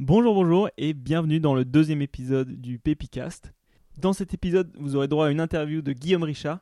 [0.00, 3.52] Bonjour, bonjour et bienvenue dans le deuxième épisode du Pépicast.
[3.96, 6.60] Dans cet épisode, vous aurez droit à une interview de Guillaume Richard,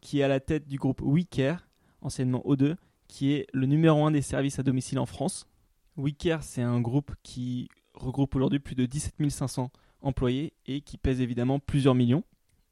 [0.00, 1.68] qui est à la tête du groupe WeCare,
[2.00, 2.74] anciennement O2,
[3.06, 5.46] qui est le numéro un des services à domicile en France.
[5.96, 9.70] WeCare, c'est un groupe qui regroupe aujourd'hui plus de 17 500
[10.00, 12.24] employés et qui pèse évidemment plusieurs millions.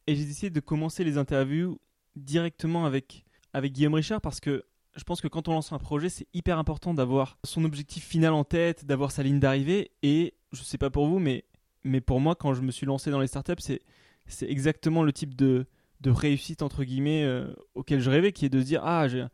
[0.08, 1.78] Et j'ai décidé de commencer les interviews
[2.16, 3.22] directement avec
[3.54, 4.64] Guillaume Richard parce que
[4.96, 8.32] je pense que quand on lance un projet, c'est hyper important d'avoir son objectif final
[8.32, 9.92] en tête, d'avoir sa ligne d'arrivée.
[10.02, 11.44] Et je sais pas pour vous, mais,
[11.84, 13.80] mais pour moi, quand je me suis lancé dans les startups, c'est,
[14.26, 15.66] c'est exactement le type de,
[16.00, 19.26] de réussite, entre guillemets, euh, auquel je rêvais, qui est de dire Ah, je,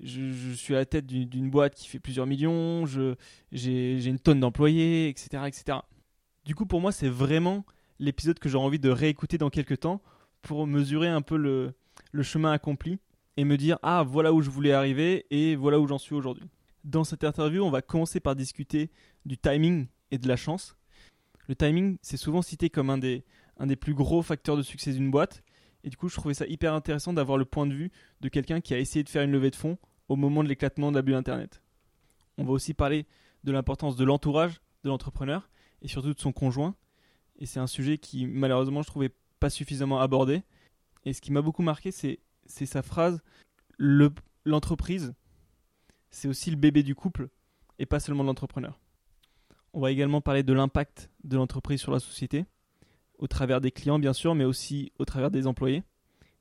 [0.00, 3.14] je, suis à la tête d'une, boîte qui fait plusieurs millions, je,
[3.50, 5.78] j'ai, j'ai une tonne d'employés, etc., etc.
[6.44, 7.64] Du coup, pour moi, c'est vraiment
[7.98, 10.02] l'épisode que j'aurais envie de réécouter dans quelques temps
[10.42, 11.72] pour mesurer un peu le,
[12.12, 12.98] le chemin accompli
[13.38, 16.50] et me dire ah voilà où je voulais arriver et voilà où j'en suis aujourd'hui.
[16.82, 18.90] Dans cette interview, on va commencer par discuter
[19.26, 20.76] du timing et de la chance.
[21.46, 23.24] Le timing, c'est souvent cité comme un des,
[23.56, 25.44] un des plus gros facteurs de succès d'une boîte.
[25.84, 28.60] Et du coup, je trouvais ça hyper intéressant d'avoir le point de vue de quelqu'un
[28.60, 31.02] qui a essayé de faire une levée de fonds au moment de l'éclatement de la
[31.02, 31.62] bulle Internet.
[32.38, 33.06] On va aussi parler
[33.44, 35.48] de l'importance de l'entourage de l'entrepreneur
[35.80, 36.74] et surtout de son conjoint.
[37.38, 40.42] Et c'est un sujet qui, malheureusement, je trouvais pas suffisamment abordé.
[41.04, 42.18] Et ce qui m'a beaucoup marqué, c'est
[42.48, 43.22] c'est sa phrase
[43.78, 45.14] l'entreprise,
[46.10, 47.28] c'est aussi le bébé du couple
[47.78, 48.80] et pas seulement l'entrepreneur.
[49.72, 52.46] On va également parler de l'impact de l'entreprise sur la société,
[53.18, 55.84] au travers des clients bien sûr, mais aussi au travers des employés.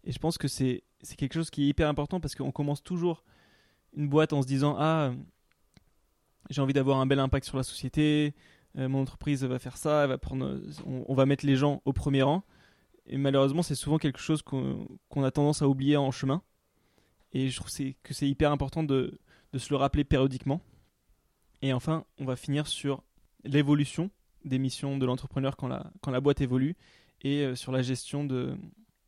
[0.04, 0.84] Et je pense que c'est
[1.18, 3.24] quelque chose qui est hyper important parce qu'on commence toujours
[3.96, 5.14] une boîte en se disant Ah,
[6.50, 8.34] j'ai envie d'avoir un bel impact sur la société,
[8.78, 12.24] euh, mon entreprise va faire ça, va prendre, on va mettre les gens au premier
[12.24, 12.44] rang.
[13.08, 16.42] Et malheureusement, c'est souvent quelque chose qu'on a tendance à oublier en chemin.
[17.32, 17.72] Et je trouve
[18.04, 19.20] que c'est hyper important de,
[19.58, 20.62] se le rappeler périodiquement.
[21.62, 23.04] Et enfin, on va finir sur
[23.44, 24.12] l'évolution
[24.46, 26.76] des missions de l'entrepreneur quand la, boîte évolue
[27.22, 28.56] et euh, sur la gestion de,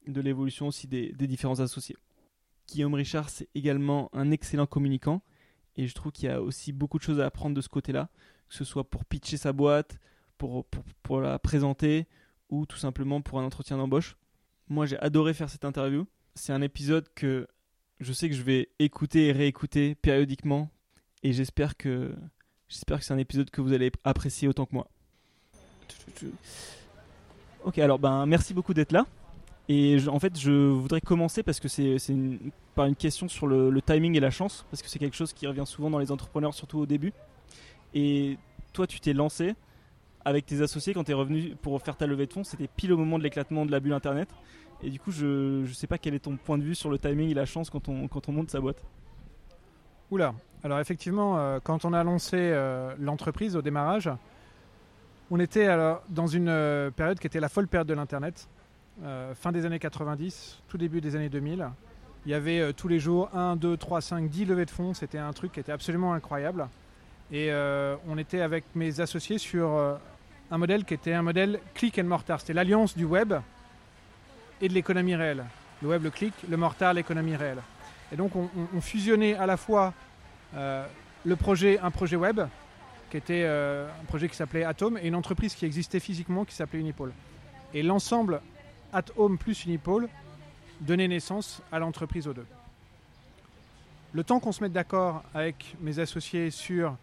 [0.07, 1.95] l'évolution aussi des, différents associés.
[2.67, 5.21] Guillaume Richard, c'est également un excellent communicant
[5.75, 8.09] et je trouve qu'il y a aussi beaucoup de choses à apprendre de ce côté-là,
[8.47, 9.99] que ce soit pour pitcher sa boîte,
[10.37, 12.07] pour la présenter
[12.49, 14.17] ou tout simplement pour un entretien d'embauche.
[14.67, 16.05] Moi, j'ai adoré faire cette interview.
[16.35, 17.47] C'est un épisode que
[17.99, 20.69] je sais que je vais écouter et réécouter périodiquement
[21.23, 22.15] et j'espère que
[22.69, 24.87] j'espère que c'est un épisode que vous allez apprécier autant que moi.
[27.65, 29.05] Ok, alors ben merci beaucoup d'être là.
[29.67, 31.97] Et en fait, je voudrais commencer parce que c'est
[32.73, 35.31] par une question sur le, le, timing et la chance, parce que c'est quelque chose
[35.33, 37.13] qui revient souvent dans les entrepreneurs, surtout au début.
[37.93, 38.37] Et
[38.73, 39.53] toi, tu t'es lancé,
[40.29, 42.43] avec tes associés quand tu es revenu pour faire ta levée de fonds.
[42.43, 44.29] C'était pile au moment de l'éclatement de la bulle Internet.
[44.83, 46.99] Et du coup, je ne sais pas quel est ton point de vue sur le
[46.99, 48.83] timing et la chance quand on, monte sa boîte.
[50.11, 54.09] Oula, alors effectivement, euh, quand on a lancé euh, l'entreprise au démarrage,
[55.31, 58.47] on était alors dans une euh, période qui était la folle période de l'Internet,
[59.35, 61.69] fin des années 90, tout début des années 2000.
[62.25, 64.93] Il y avait tous les jours 1, 2, 3, 5, 10 levées de fonds.
[64.93, 66.67] C'était un truc qui était absolument incroyable.
[67.31, 67.49] Et
[68.09, 69.97] on était avec mes associés sur
[70.51, 72.39] un modèle qui était un modèle click and mortar.
[72.39, 73.33] C'était l'alliance du web
[74.61, 75.45] et de l'économie réelle.
[75.81, 77.61] Le web, le click, le mortar, l'économie réelle.
[78.11, 79.93] Et donc on, fusionnait à la fois
[80.55, 80.85] euh,
[81.25, 82.41] le projet, un projet web,
[83.11, 86.55] qui était euh, un projet qui s'appelait Atom, et une entreprise qui existait physiquement qui
[86.55, 87.13] s'appelait Unipole.
[87.73, 88.41] Et l'ensemble
[88.91, 90.09] Atom plus Unipole
[90.81, 92.41] donnait naissance à l'entreprise O2.
[94.11, 96.95] Le temps qu'on se mette d'accord avec mes associés sur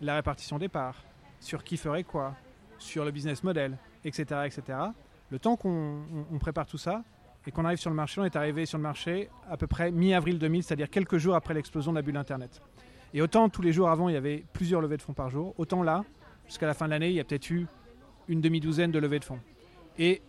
[0.00, 1.02] la répartition des parts,
[1.40, 2.36] sur qui ferait quoi,
[2.84, 4.42] sur le business model, etc.
[4.44, 4.78] etc.
[5.30, 6.04] Le temps qu'on
[6.38, 7.02] prépare tout ça
[7.46, 9.90] et qu'on arrive sur le marché, on est arrivé sur le marché à peu près
[9.90, 12.60] mi-avril 2000, c'est-à-dire quelques jours après l'explosion de la bulle Internet.
[13.12, 15.54] Et autant tous les jours avant, il y avait plusieurs levées de fonds par jour,
[15.58, 16.04] autant là,
[16.46, 17.66] jusqu'à la fin de l'année, il y a peut-être eu
[18.28, 19.40] une demi-douzaine de levées de fonds.
[19.98, 20.22] Et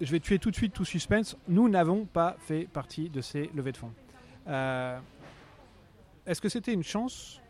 [0.00, 3.50] je vais tuer tout de suite tout suspense, nous n'avons pas fait partie de ces
[3.54, 3.92] levées de fonds.
[4.48, 4.98] Euh,
[6.26, 7.40] est-ce que c'était une chance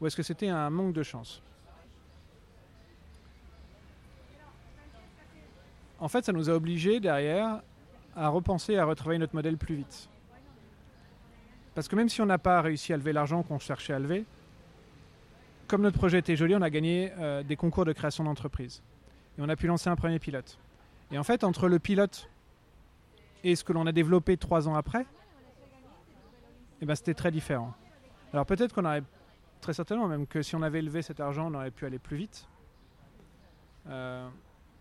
[0.00, 1.42] ou est-ce que c'était un manque de chance?
[5.98, 7.60] En fait, ça nous a obligés derrière
[8.14, 10.08] à repenser, à retravailler notre modèle plus vite.
[11.74, 14.24] Parce que même si on n'a pas réussi à lever l'argent qu'on cherchait à lever,
[15.68, 18.82] comme notre projet était joli, on a gagné euh, des concours de création d'entreprise.
[19.38, 20.58] Et on a pu lancer un premier pilote.
[21.12, 22.28] Et en fait, entre le pilote
[23.44, 25.06] et ce que l'on a développé trois ans après,
[26.80, 27.74] eh ben, c'était très différent.
[28.32, 29.02] Alors peut-être qu'on aurait,
[29.60, 32.16] très certainement même que si on avait levé cet argent, on aurait pu aller plus
[32.16, 32.46] vite.
[33.88, 34.28] Euh,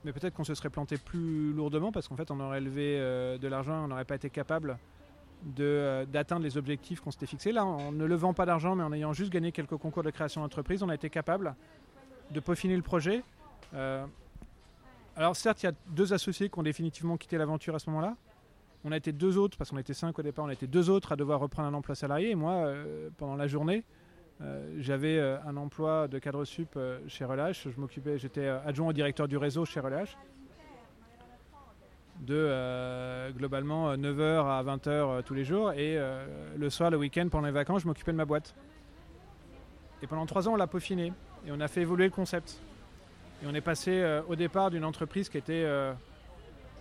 [0.07, 3.37] mais peut-être qu'on se serait planté plus lourdement parce qu'en fait on aurait levé euh,
[3.37, 4.77] de l'argent, on n'aurait pas été capable
[5.59, 7.51] euh, d'atteindre les objectifs qu'on s'était fixés.
[7.51, 10.39] Là, en ne levant pas d'argent, mais en ayant juste gagné quelques concours de création
[10.39, 11.55] d'entreprise, on a été capable
[12.31, 13.21] de peaufiner le projet.
[15.17, 18.15] alors certes, il y a deux associés qui ont définitivement quitté l'aventure à ce moment-là.
[18.85, 20.89] On a été deux autres, parce qu'on était cinq au départ, on a été deux
[20.89, 22.29] autres à devoir reprendre un emploi salarié.
[22.29, 22.71] Et moi,
[23.17, 23.83] pendant la journée,
[24.77, 27.67] j'avais un emploi de cadre sup chez Relâche.
[27.69, 30.15] Je m'occupais, j'étais adjoint au directeur du réseau chez Relâche
[32.21, 35.71] de euh, globalement 9h euh, à 20h euh, tous les jours.
[35.73, 35.97] Et
[36.57, 38.55] le soir, le week-end, pendant les vacances, je m'occupais de ma boîte.
[40.01, 41.13] Et pendant trois ans, on l'a peaufiné
[41.45, 42.59] et on a fait évoluer le concept.
[43.43, 45.67] Et on est passé au départ d'une entreprise qui était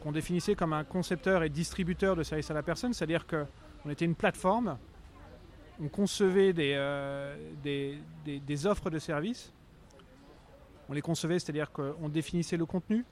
[0.02, 4.04] qu'on définissait comme un concepteur et distributeur de services à la personne, c'est-à-dire qu'on était
[4.04, 4.76] une plateforme,
[5.80, 6.74] on concevait des,
[7.62, 9.52] des, des offres de services,
[10.88, 13.04] on les concevait, c'est-à-dire qu'on définissait le contenu,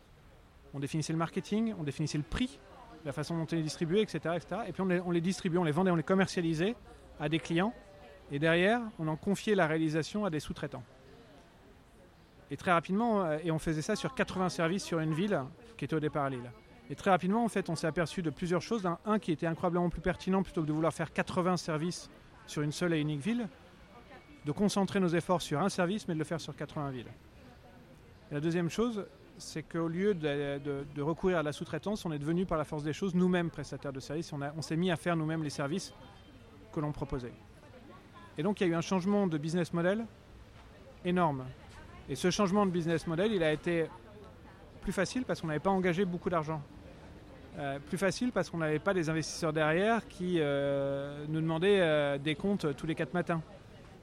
[0.73, 2.59] on définissait le marketing, on définissait le prix,
[3.05, 4.63] la façon dont on les distribuait, etc., etc.
[4.67, 6.75] Et puis on les, distribuait, on les vendait, on les commercialisait
[7.21, 7.73] à des clients.
[8.33, 10.83] Et derrière, on en confiait la réalisation à des sous-traitants.
[12.51, 15.41] Et très rapidement, euh, et on faisait ça sur 80 services sur une ville
[15.77, 16.51] qui était au départ à Lille.
[16.91, 18.87] Et très rapidement, en fait, on s'est aperçu de plusieurs choses.
[19.07, 22.11] Un, qui était incroyablement plus pertinent plutôt que de vouloir faire 80 services
[22.47, 23.49] sur une seule et unique ville,
[24.45, 27.13] de concentrer nos efforts sur un service, mais de le faire sur 80 villes.
[28.31, 29.07] la deuxième chose,
[29.39, 32.93] c'est qu'au lieu de, recourir à la sous-traitance, on est devenu par la force des
[32.93, 34.33] choses nous-mêmes prestataires de services.
[34.33, 35.93] On, on s'est mis à faire nous-mêmes les services
[36.73, 37.33] que l'on proposait.
[38.37, 40.05] Et donc il y a eu un changement de business model
[41.05, 41.45] énorme.
[42.09, 43.87] Et ce changement de business model, il a été
[44.83, 46.63] plus facile parce qu'on n'avait pas engagé beaucoup d'argent.
[47.57, 52.19] Euh, plus facile parce qu'on n'avait pas des investisseurs derrière qui euh, nous demandaient euh,
[52.19, 53.43] des comptes tous les quatre matins.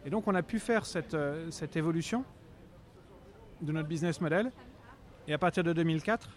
[0.05, 1.15] Et donc on a pu faire cette,
[1.75, 2.23] évolution
[3.61, 4.51] de notre business model
[5.27, 6.29] et à partir de 2004,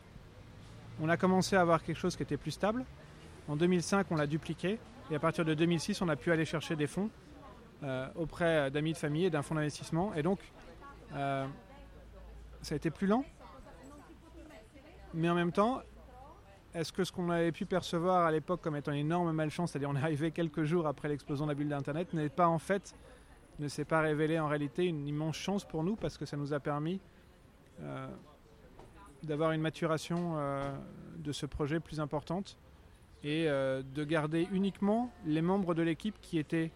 [1.00, 2.84] on a commencé à avoir quelque chose qui était plus stable.
[3.48, 4.78] En 2005, on l'a dupliqué.
[5.10, 7.10] Et à partir de 2006, on a pu aller chercher des fonds
[8.14, 10.14] auprès d'amis de famille et d'un fonds d'investissement.
[10.14, 10.38] Et donc,
[11.10, 11.46] ça
[12.70, 13.24] a été plus lent.
[15.14, 15.82] Mais en même temps,
[16.74, 19.90] est-ce que ce qu'on avait pu percevoir à l'époque comme étant une énorme malchance, c'est-à-dire
[19.90, 22.94] on est arrivé quelques jours après l'explosion de la bulle d'Internet, n'est pas en fait,
[23.60, 26.52] ne s'est pas révélé en réalité une immense chance pour nous parce que ça nous
[26.52, 27.00] a permis
[27.80, 28.08] euh,
[29.22, 30.74] d'avoir une maturation euh,
[31.18, 32.58] de ce projet plus importante
[33.22, 36.72] et euh, de garder uniquement les membres de l'équipe qui étaient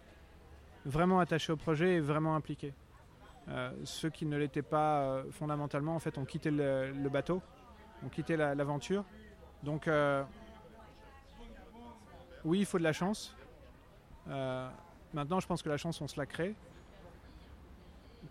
[0.85, 2.73] vraiment attachés au projet et vraiment impliqués.
[3.83, 7.41] Ceux qui ne l'étaient pas fondamentalement, en fait, ont quitté le, bateau,
[8.05, 9.03] ont quitté l'aventure.
[9.63, 9.89] Donc,
[12.45, 13.35] oui, il faut de la chance.
[15.13, 16.55] maintenant, je pense que la chance, on se la crée.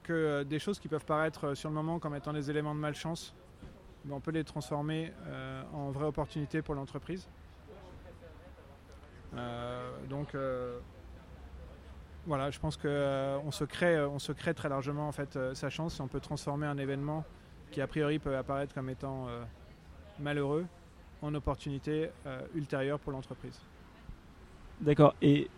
[0.02, 3.34] Que des choses qui peuvent paraître sur le moment comme étant des éléments de malchance
[4.10, 7.28] on peut les transformer euh, en vraie opportunité pour l'entreprise.
[9.36, 10.78] Euh, donc euh,
[12.26, 15.94] voilà, je pense qu'on se, crée, on se crée très largement en fait, sa chance
[15.94, 17.24] si on peut transformer un événement
[17.70, 19.28] qui a priori peut apparaître comme étant
[20.18, 20.66] malheureux
[21.22, 22.10] en opportunité
[22.54, 23.58] ultérieure pour l'entreprise.
[24.80, 25.14] D'accord.
[25.20, 25.48] Et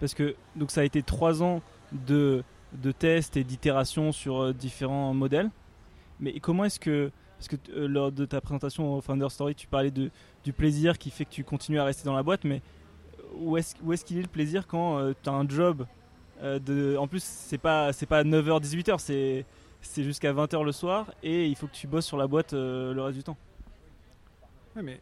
[0.00, 1.62] parce que donc ça a été trois ans
[1.92, 5.50] de, de tests et d'itérations sur différents modèles.
[6.20, 9.66] Mais comment est-ce que parce que euh, lors de ta présentation au Founder Story, tu
[9.66, 10.10] parlais de,
[10.44, 12.62] du plaisir qui fait que tu continues à rester dans la boîte, mais
[13.38, 15.86] où est-ce est qu'il est le plaisir quand euh, tu as un job
[16.42, 19.44] euh, de, En plus, c'est pas, pas 9h, 18h, c'est,
[19.82, 22.98] c'est jusqu'à 20h le soir et il faut que tu bosses sur la boîte le
[22.98, 23.36] reste du temps?
[24.76, 25.00] Oui, mais.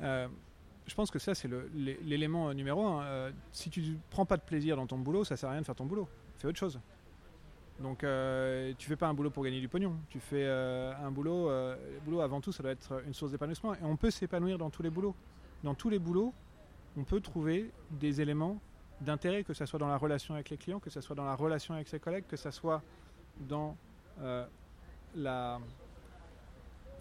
[0.00, 3.32] je pense que ça, c'est l'élément numéro un.
[3.52, 5.66] si tu ne prends pas de plaisir dans ton boulot, ça sert à rien de
[5.66, 6.08] faire ton boulot.
[6.38, 6.80] Fais autre chose.
[7.80, 11.10] Donc euh, tu fais pas un boulot pour gagner du pognon, tu fais euh, un
[11.10, 14.56] boulot, euh, boulot avant tout ça doit être une source d'épanouissement et on peut s'épanouir
[14.56, 15.14] dans tous les boulots.
[15.62, 16.32] Dans tous les boulots,
[16.96, 18.58] on peut trouver des éléments
[19.02, 21.34] d'intérêt, que ce soit dans la relation avec les clients, que ce soit dans la
[21.34, 22.82] relation avec ses collègues, que ce soit
[23.40, 23.76] dans
[25.14, 25.60] la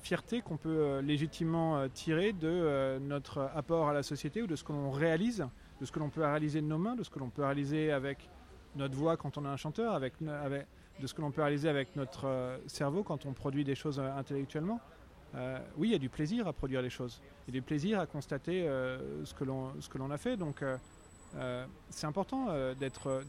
[0.06, 4.72] fierté qu'on peut légitimement tirer de notre apport à la société ou de ce que
[4.72, 5.48] l'on réalise,
[5.82, 7.92] de ce que l'on peut réaliser de nos mains, de ce que l'on peut réaliser
[7.92, 8.30] avec
[8.76, 11.96] notre voix quand on est un chanteur, avec, de ce que l'on peut réaliser avec
[11.96, 14.80] notre euh, cerveau quand on produit des choses euh, intellectuellement.
[15.36, 17.22] Euh, oui, il y a du plaisir à produire les choses.
[17.48, 18.64] Il y a du plaisir à constater
[19.26, 19.44] ce que
[19.98, 20.38] l'on a fait.
[20.38, 20.64] Donc,
[21.90, 23.26] c'est important d'être,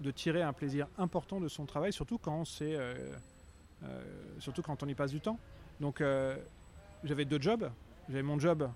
[0.00, 2.76] de tirer un plaisir important de son travail, surtout quand c'est,
[4.40, 5.38] surtout quand on y passe du temps.
[5.80, 6.02] Donc,
[7.04, 7.70] j'avais deux jobs.
[8.08, 8.68] J'avais mon job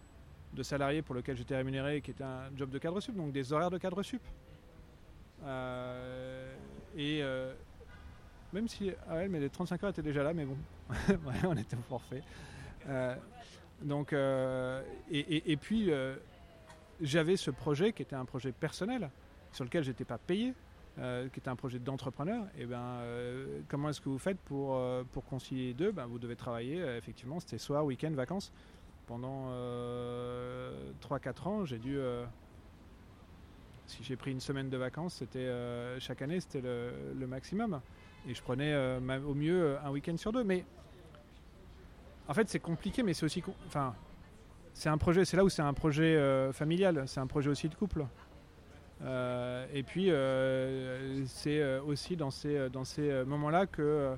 [0.54, 3.52] de salarié pour lequel j'étais rémunéré, qui était un job de cadre sup, donc des
[3.52, 4.22] horaires de cadre sup.
[5.44, 6.54] Euh,
[6.96, 7.52] et euh,
[8.52, 10.56] même si ah mais les 35 heures étaient déjà là, mais bon,
[11.44, 12.22] on était au forfait.
[12.88, 13.16] Euh,
[13.82, 14.14] donc,
[15.10, 15.90] et, puis
[17.00, 19.10] j'avais ce projet qui était un projet personnel
[19.52, 20.54] sur lequel j'étais pas payé,
[21.00, 24.76] euh, qui était un projet d'entrepreneur, et ben, euh, comment est-ce que vous faites pour,
[24.76, 25.90] euh, pour concilier les deux?
[25.90, 28.52] Ben, Vous devez travailler, effectivement, c'était soir, week-end, vacances.
[29.08, 29.50] Pendant
[31.00, 31.98] 3-4 ans, j'ai dû.
[33.86, 35.50] si j'ai pris une semaine de vacances, c'était
[35.98, 37.80] chaque année, c'était le, le maximum.
[38.26, 38.74] Et je prenais
[39.26, 40.44] au mieux un week-end sur deux.
[40.44, 40.64] Mais
[42.28, 43.42] en fait, c'est compliqué, mais c'est aussi.
[43.66, 43.94] Enfin,
[44.72, 45.26] c'est un projet.
[45.26, 47.02] C'est là où c'est un projet familial.
[47.06, 48.06] C'est un projet aussi de couple.
[49.02, 54.16] Euh, et puis, euh, c'est euh, aussi dans ces, dans ces moments-là que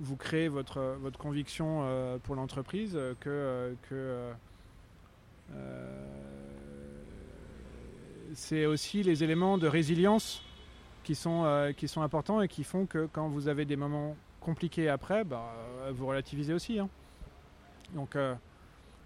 [0.00, 1.84] vous créez votre, votre conviction
[2.24, 4.32] pour l'entreprise, que, que
[8.34, 10.42] c'est aussi les éléments de résilience
[11.04, 14.88] qui sont, qui sont importants et qui font que quand vous avez des moments compliqués
[14.88, 15.54] après, bah,
[15.92, 16.80] vous relativisez aussi.
[16.80, 16.88] hein.
[17.94, 18.16] Donc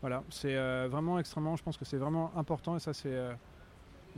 [0.01, 0.57] voilà, c'est
[0.89, 3.15] vraiment extrêmement, je pense que c'est vraiment important et ça c'est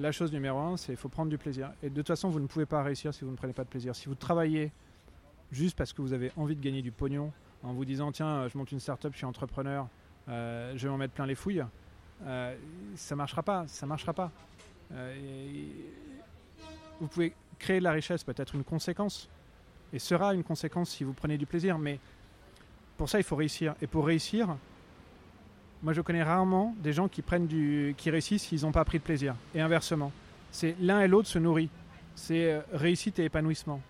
[0.01, 1.73] la chose numéro un, c'est qu'il faut prendre du plaisir.
[1.83, 3.69] Et de toute façon, vous ne pouvez pas réussir si vous ne prenez pas de
[3.69, 3.95] plaisir.
[3.95, 4.73] Si vous travaillez
[5.53, 8.57] juste parce que vous avez envie de gagner du pognon, en vous disant tiens, je
[8.57, 9.87] monte une start-up, je suis entrepreneur,
[10.29, 11.65] euh, je vais en mettre plein les fouilles,
[12.25, 12.57] euh,
[12.97, 14.31] ça marchera pas, ça marchera pas.
[14.93, 15.67] Euh,
[17.01, 19.29] vous pouvez créer de la richesse, peut-être une conséquence,
[19.93, 21.99] et sera une conséquence si vous prenez du plaisir, mais
[22.97, 23.75] pour ça il faut réussir.
[23.83, 24.57] Et pour réussir,
[25.83, 28.99] moi je connais rarement des gens qui prennent du, qui réussissent s'ils n'ont pas pris
[28.99, 29.35] de plaisir.
[29.55, 30.13] Et inversement,
[30.51, 31.71] c'est l'un et l'autre se nourrit.
[32.15, 33.81] C'est euh, réussite et épanouissement.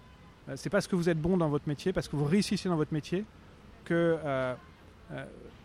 [0.49, 2.77] Euh, c'est parce que vous êtes bon dans votre métier, parce que vous réussissez dans
[2.77, 3.25] votre métier,
[3.85, 4.55] que euh,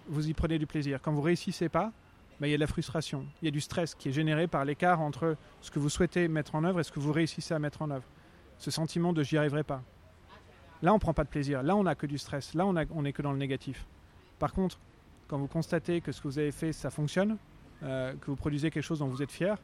[0.07, 0.99] vous y prenez du plaisir.
[1.01, 1.91] Quand vous réussissez pas,
[2.39, 4.47] ben, il y a de la frustration, il y a du stress qui est généré
[4.47, 7.53] par l'écart entre ce que vous souhaitez mettre en œuvre et ce que vous réussissez
[7.53, 8.03] à mettre en œuvre.
[8.57, 9.81] Ce sentiment de j'y arriverai pas.
[10.81, 11.63] Là, on prend pas de plaisir.
[11.63, 12.53] Là, on n'a que du stress.
[12.53, 13.85] Là, on, a- on que dans le négatif.
[14.39, 14.79] Par contre,
[15.27, 17.37] quand vous constatez que ce que vous avez fait, ça fonctionne,
[17.83, 19.57] euh, que vous produisez quelque chose dont vous êtes fier,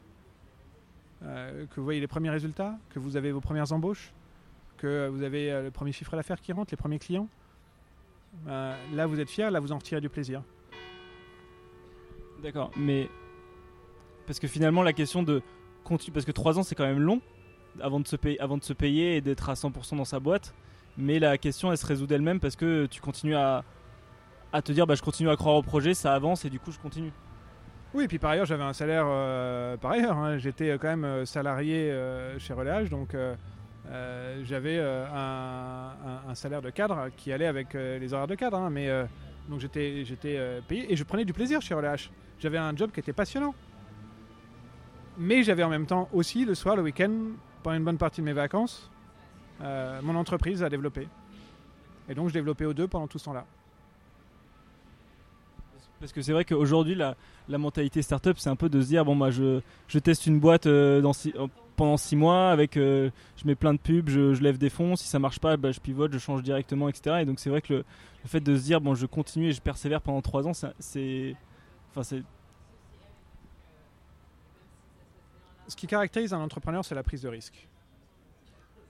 [1.22, 4.12] euh, que vous voyez les premiers résultats, que vous avez vos premières embauches,
[4.78, 7.28] que vous avez euh, le premier chiffre d'affaires qui rentre, les premiers clients,
[8.46, 10.42] là, vous êtes fier, là, vous en retirez du plaisir.
[12.42, 13.08] D'accord, mais
[14.26, 15.42] parce que finalement la question de
[16.12, 17.20] parce que 3 ans c'est quand même long
[17.80, 20.54] avant de se payer, avant de se payer et d'être à 100% dans sa boîte,
[20.96, 23.64] mais la question elle se résout d'elle-même parce que tu continues à,
[24.52, 26.70] à te dire bah je continue à croire au projet, ça avance et du coup
[26.72, 27.12] je continue.
[27.94, 30.16] Oui, et puis par ailleurs, j'avais un salaire euh, par ailleurs.
[30.16, 30.38] hein.
[30.38, 33.14] J'étais euh, quand même euh, salarié euh, chez Relais, donc
[34.42, 38.58] j'avais un, salaire de cadre qui allait avec les horaires de cadre.
[38.58, 38.70] hein.
[38.70, 38.88] mais
[39.48, 40.04] donc j'étais
[40.68, 41.96] payé et je prenais du plaisir chez Relais.
[42.38, 43.54] J'avais un job qui était passionnant.
[45.18, 47.12] Mais j'avais en même temps aussi le soir, le week-end,
[47.62, 48.90] pendant une bonne partie de mes vacances,
[49.60, 51.08] mon entreprise à développer.
[52.08, 53.44] Et donc je développais aux deux pendant tout ce temps-là.
[56.02, 57.14] Parce que c'est vrai qu'aujourd'hui la,
[57.48, 59.60] mentalité startup c'est un peu de se dire bon bah je,
[60.00, 63.72] teste une boîte euh, dans six- euh, pendant 6 mois avec euh, je mets plein
[63.72, 66.42] de pubs, je, lève des fonds, si ça marche pas bah, je pivote, je change
[66.42, 67.18] directement etc.
[67.20, 67.84] Et donc c'est vrai que le,
[68.26, 71.36] fait de se dire bon je continue et je persévère pendant 3 ans c'est
[71.92, 72.24] enfin c'est
[75.68, 77.68] Ce qui caractérise un entrepreneur, c'est la prise de risque.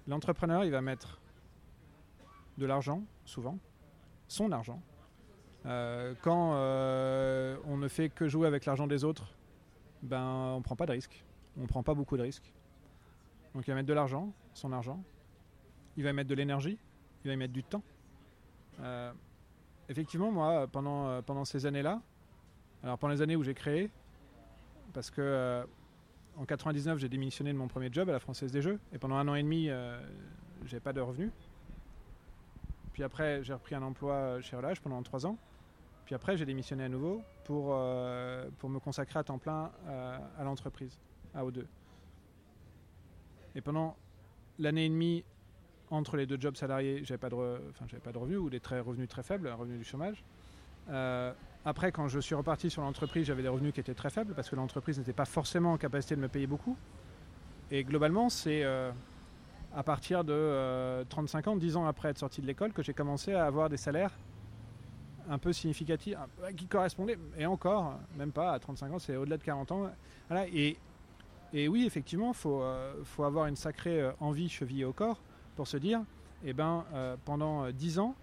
[0.09, 1.21] L'entrepreneur, il va mettre
[2.57, 3.59] de l'argent, souvent,
[4.29, 4.81] son argent.
[5.67, 9.33] Euh, quand euh, on ne fait que jouer avec l'argent des autres,
[10.03, 11.25] ben, on ne prend pas de risque.
[11.57, 12.53] On ne prend pas beaucoup de risques.
[13.55, 15.03] Donc il va mettre de l'argent, son argent.
[15.97, 16.79] Il va y mettre de l'énergie.
[17.25, 17.83] Il va y mettre du temps.
[18.81, 19.13] Euh,
[19.89, 22.01] effectivement, moi, pendant, pendant ces années-là,
[22.83, 23.91] alors pendant les années où j'ai créé,
[24.93, 25.65] parce que euh,
[26.37, 28.81] en 99, j'ai démissionné de mon premier job à la Française des Jeux.
[28.93, 29.69] Et pendant un an et demi,
[30.65, 31.31] j'avais pas de revenus.
[32.95, 35.39] Puis après, j'ai repris un emploi chez Relâche pendant trois ans.
[36.13, 40.19] Puis après, j'ai démissionné à nouveau pour, euh, pour me consacrer à temps plein euh,
[40.39, 40.99] à l'entreprise,
[41.35, 41.65] à O2.
[43.55, 43.97] Et pendant
[44.59, 45.25] l'année et demie
[45.91, 47.35] entre les deux jobs salariés, j'avais pas de,
[47.71, 50.23] enfin, j'avais pas de revenus ou des très revenus très faibles, un revenu du chômage.
[50.91, 51.33] Euh,
[51.65, 54.51] après, quand je suis reparti sur l'entreprise, j'avais des revenus qui étaient très faibles parce
[54.51, 56.77] que l'entreprise n'était pas forcément en capacité de me payer beaucoup.
[57.71, 58.65] Et globalement, c'est
[59.75, 62.93] à partir de euh, 35 ans, 10 ans après être sorti de l'école, que j'ai
[62.93, 64.13] commencé à avoir des salaires
[65.33, 69.39] un peu significatifs, euh, qui correspondaient, et encore, même pas à 35 ans, c'est au-delà
[69.39, 69.91] de 40 ans.
[70.53, 70.77] Et,
[71.69, 75.21] oui, effectivement, il faut, euh, faut avoir une sacrée euh, envie chevillée au corps
[75.57, 76.01] pour se dire,
[76.45, 78.15] eh ben, euh, pendant euh, 10 ans,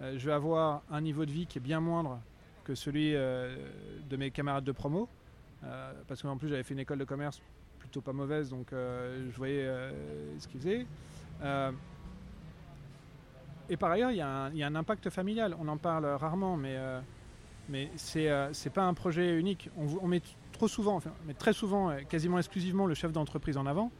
[0.00, 2.20] je vais avoir un niveau de vie qui est bien moindre
[2.62, 5.08] que celui de mes camarades de promo.
[6.06, 7.42] Parce qu'en plus, j'avais fait une école de commerce
[7.80, 9.66] plutôt pas mauvaise, donc je voyais
[10.38, 10.86] ce qu'ils faisaient.
[13.68, 15.54] Euh, et par ailleurs, il y, a un- impact familial.
[15.58, 17.00] On en parle rarement, mais, euh,
[17.68, 19.70] mais c'est euh, pas un projet unique.
[19.76, 20.22] On, met
[20.52, 23.90] trop souvent, enfin, met très souvent, euh, quasiment exclusivement, le chef d'entreprise en avant.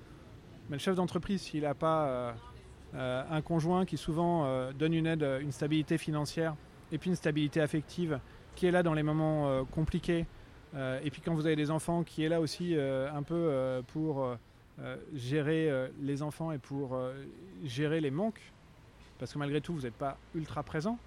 [0.69, 2.35] Mais le chef d'entreprise, s'il n'a pas
[2.93, 6.57] un conjoint qui souvent donne une aide, une stabilité financière
[6.93, 8.21] et puis une stabilité affective,
[8.55, 10.27] qui est là dans les moments compliqués,
[10.77, 14.37] et puis quand vous avez des enfants, qui est là aussi un peu pour
[15.15, 16.99] gérer les enfants et pour
[17.65, 18.43] gérer les manques,
[19.19, 20.99] parce que malgré tout, vous n'êtes pas ultra présent,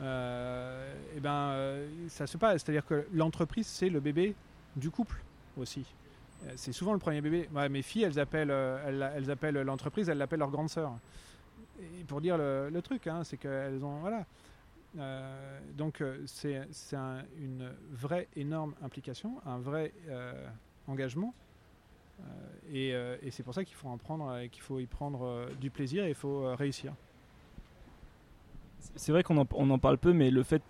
[0.00, 2.62] euh, et ben, euh, ça se passe.
[2.62, 4.34] C'est-à-dire que l'entreprise, c'est le bébé
[4.76, 5.22] du couple
[5.56, 5.86] aussi.
[6.44, 7.48] Euh, c'est souvent le premier bébé.
[7.70, 10.92] mes filles, elles appellent, elles, appellent l'entreprise, elles l'appellent leur grande sœur.
[11.80, 14.00] Et pour dire le, truc, hein, c'est qu'elles ont.
[14.00, 14.26] Voilà.
[15.74, 16.66] donc, c'est
[17.38, 19.92] une vraie énorme implication, un vrai
[20.86, 21.34] engagement.
[22.72, 26.04] et, et c'est pour ça qu'il faut en prendre, qu'il faut y prendre du plaisir
[26.04, 26.94] et il faut réussir
[28.94, 30.62] c'est vrai qu'on en, parle peu, mais le fait.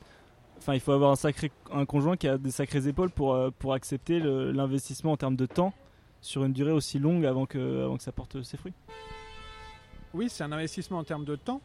[0.59, 3.51] Enfin, il faut avoir un, sacré, un conjoint qui a des sacrées épaules pour, euh,
[3.59, 5.75] pour accepter l'investissement en termes de temps
[6.23, 8.73] sur une durée aussi longue avant que, avant que ça porte ses fruits.
[10.15, 11.61] Oui, c'est un investissement en termes de temps,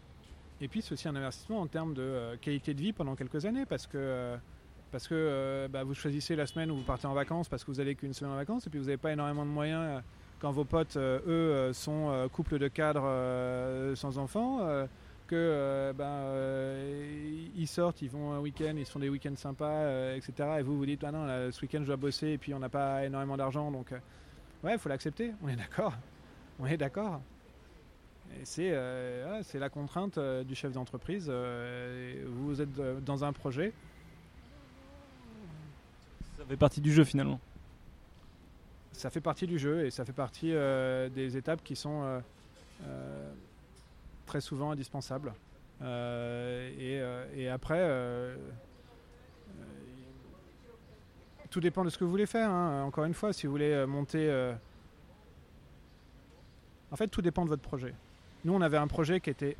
[0.60, 3.46] et puis c'est aussi un investissement en termes de euh, qualité de vie pendant quelques
[3.46, 4.38] années, parce que, euh,
[4.92, 7.78] parce que bah, vous choisissez la semaine où vous partez en vacances, parce que vous
[7.78, 10.04] n'avez qu'une semaine en vacances, et puis vous n'avez pas énormément de moyens
[10.40, 14.60] quand vos potes, eux, sont couple de cadres sans enfants
[15.32, 19.38] que euh, ben, euh, ils sortent, ils vont un week-end, ils se font des week-ends
[19.38, 20.58] sympas, euh, etc.
[20.60, 22.68] Et vous vous dites, ah non, ce week-end je dois bosser et puis on n'a
[22.68, 23.94] pas énormément d'argent, donc
[24.62, 25.94] ouais, il faut l'accepter, on est d'accord,
[26.60, 27.22] on est d'accord.
[28.42, 28.78] Et c'est
[29.44, 31.30] c'est la contrainte du chef d'entreprise.
[31.30, 33.72] vous êtes dans un projet.
[36.38, 37.40] Ça fait partie du jeu finalement.
[38.92, 42.22] Ça fait partie du jeu et ça fait partie des étapes qui sont
[44.26, 45.34] très souvent indispensable.
[45.82, 48.36] Euh, euh, et, après, euh,
[51.50, 52.50] tout dépend de ce que vous voulez faire.
[52.50, 52.84] Hein.
[52.84, 54.54] Encore une fois, si vous voulez monter...
[56.92, 57.94] En fait, tout dépend de votre projet.
[58.44, 59.56] Nous, on avait un projet qui était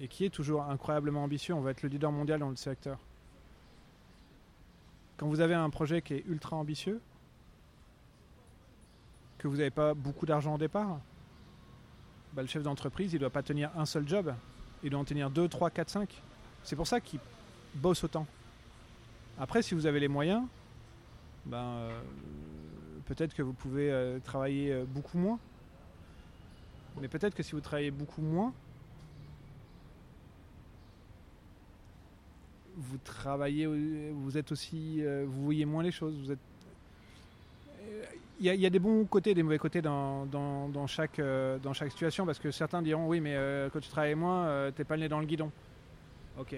[0.00, 1.54] et qui est toujours incroyablement ambitieux.
[1.54, 2.98] On va être le leader mondial dans le secteur.
[5.16, 7.00] Quand vous avez un projet qui est ultra ambitieux,
[9.38, 10.98] que vous n'avez pas beaucoup d'argent au départ,
[12.32, 14.34] bah, le chef d'entreprise, il ne doit pas tenir un seul job.
[14.82, 16.22] Il doit en tenir 2, 3, 4, 5.
[16.62, 17.20] C'est pour ça qu'il
[17.74, 18.26] bosse autant.
[19.38, 20.42] Après, si vous avez les moyens,
[21.46, 22.00] ben, euh,
[23.06, 25.38] peut-être que vous pouvez euh, travailler euh, beaucoup moins.
[27.00, 28.52] Mais peut-être que si vous travaillez beaucoup moins,
[32.76, 33.66] vous travaillez,
[34.12, 36.18] vous êtes aussi, vous voyez moins les choses.
[36.18, 36.38] Vous êtes
[38.40, 42.24] il y, a des bons côtés des mauvais côtés dans, chaque, euh, dans chaque situation
[42.24, 45.02] parce que certains diront oui mais euh, quand tu travailles moins euh, t'es pas le
[45.02, 45.50] nez dans le guidon.
[46.38, 46.56] Ok.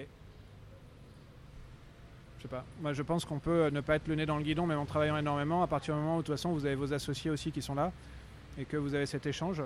[2.37, 2.63] Je sais pas.
[2.81, 4.85] Moi je pense qu'on peut ne pas être le nez dans le guidon même en
[4.85, 7.51] travaillant énormément à partir du moment où de toute façon vous avez vos associés aussi
[7.51, 7.91] qui sont là
[8.57, 9.61] et que vous avez cet échange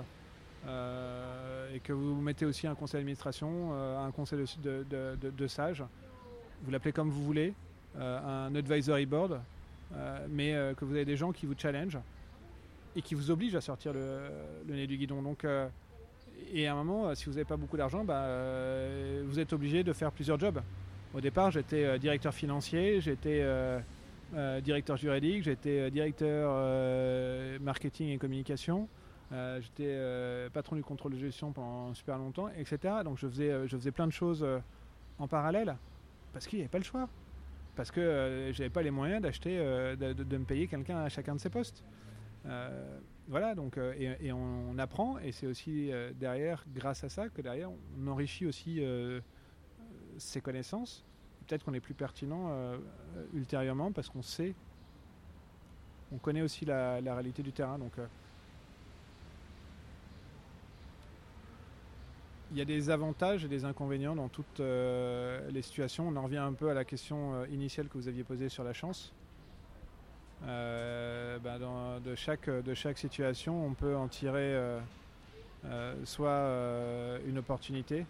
[0.66, 5.84] et que vous mettez aussi un conseil d'administration, un conseil de, de, de sages.
[6.64, 7.54] Vous l'appelez comme vous voulez,
[7.96, 9.36] un advisory board euh,
[10.28, 11.98] mais euh, que vous avez des gens qui vous challenge
[12.96, 14.30] et qui vous obligent à sortir le,
[14.68, 15.22] nez du guidon.
[15.22, 15.68] Donc, euh,
[16.52, 18.26] et à un moment, si vous n'avez pas beaucoup d'argent, bah,
[19.24, 20.60] vous êtes obligé de faire plusieurs jobs.
[21.14, 23.44] Au départ, j'étais directeur financier, j'étais
[24.62, 28.88] directeur juridique, j'étais directeur marketing et communication.
[29.32, 32.94] j'étais patron du contrôle de gestion pendant super longtemps, etc.
[33.04, 34.46] Donc je faisais, je faisais plein de choses
[35.18, 35.76] en parallèle
[36.32, 37.08] parce qu'il n'y avait pas le choix
[37.78, 41.36] parce que euh, j'avais pas les moyens d'acheter, euh, de, me payer quelqu'un à chacun
[41.36, 41.84] de ces postes.
[42.44, 47.70] Euh, voilà, donc, et, on, apprend, et c'est aussi derrière, grâce à ça, que derrière,
[47.70, 48.82] on enrichit aussi
[50.16, 51.04] ses connaissances.
[51.46, 52.50] Peut-être qu'on est plus pertinent
[53.32, 54.54] ultérieurement parce qu'on sait,
[56.10, 57.78] on connaît aussi la, la réalité du terrain.
[57.78, 57.92] Donc,
[62.58, 66.08] y a des avantages et des inconvénients dans toutes euh, les situations.
[66.08, 68.64] On en revient un peu à la question euh, initiale que vous aviez posée sur
[68.64, 69.12] la chance.
[70.46, 71.58] Euh, ben,
[72.00, 74.56] de, chaque, de chaque situation, on peut en tirer
[76.04, 76.46] soit
[77.26, 78.06] une opportunité,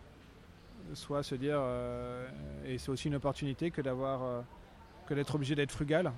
[0.92, 1.62] soit se dire,
[2.66, 4.44] et c'est aussi une opportunité que d'avoir,
[5.06, 6.12] que d'être obligé d'être frugal,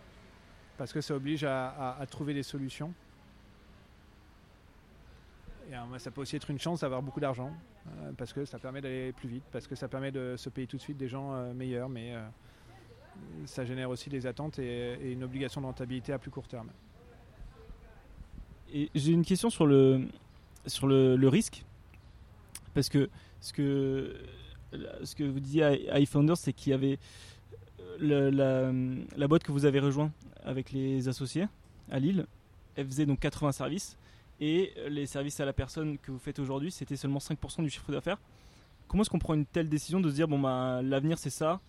[0.78, 2.92] parce que ça oblige à trouver des solutions.
[5.70, 7.52] Et ça peut aussi être une chance d'avoir beaucoup d'argent,
[7.86, 10.66] euh, parce que ça permet d'aller plus vite, parce que ça permet de se payer
[10.66, 12.26] tout de suite des gens euh, meilleurs, mais euh,
[13.44, 16.70] ça génère aussi des attentes et, une obligation de rentabilité à plus court terme.
[18.72, 20.08] Et j'ai une question sur le,
[20.66, 21.64] sur le, risque,
[22.74, 23.08] parce que
[23.40, 24.16] ce que,
[25.04, 26.98] ce que vous disiez à iFounder, c'est qu'il y avait
[28.00, 30.10] la, la boîte que vous avez rejoint
[30.42, 31.46] avec les associés
[31.92, 32.26] à Lille,
[32.74, 33.96] elle faisait donc 80 services
[34.40, 37.92] et les services à la personne que vous faites aujourd'hui, c'était seulement 5% du chiffre
[37.92, 38.18] d'affaires.
[38.88, 41.60] Comment est-ce qu'on prend une telle décision de se dire bon bah l'avenir c'est ça,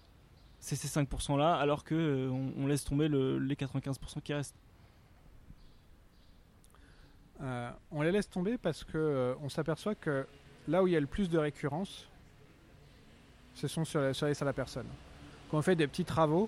[0.60, 4.56] c'est ces 5% là, alors que euh, on, laisse tomber les 95% qui restent?
[7.42, 10.26] Euh, On les laisse tomber parce que euh, on s'aperçoit que
[10.68, 12.08] là où il y a le plus de récurrence,
[13.54, 14.88] ce sont sur les services à la personne.
[15.50, 16.48] Quand on fait des petits travaux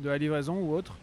[0.00, 0.96] de la livraison ou autre,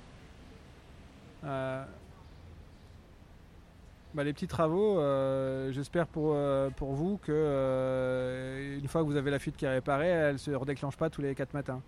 [4.13, 9.07] bah, les petits travaux, euh, j'espère pour, euh, pour vous que euh, une fois que
[9.07, 11.53] vous avez la fuite qui est réparée, elle ne se redéclenche pas tous les 4
[11.53, 11.81] matins.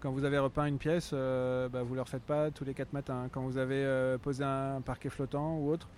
[0.00, 2.92] Quand vous avez repeint une pièce, bah, vous ne le refaites pas tous les 4
[2.92, 3.28] matins.
[3.32, 5.88] Quand vous avez posé un parquet flottant ou autre,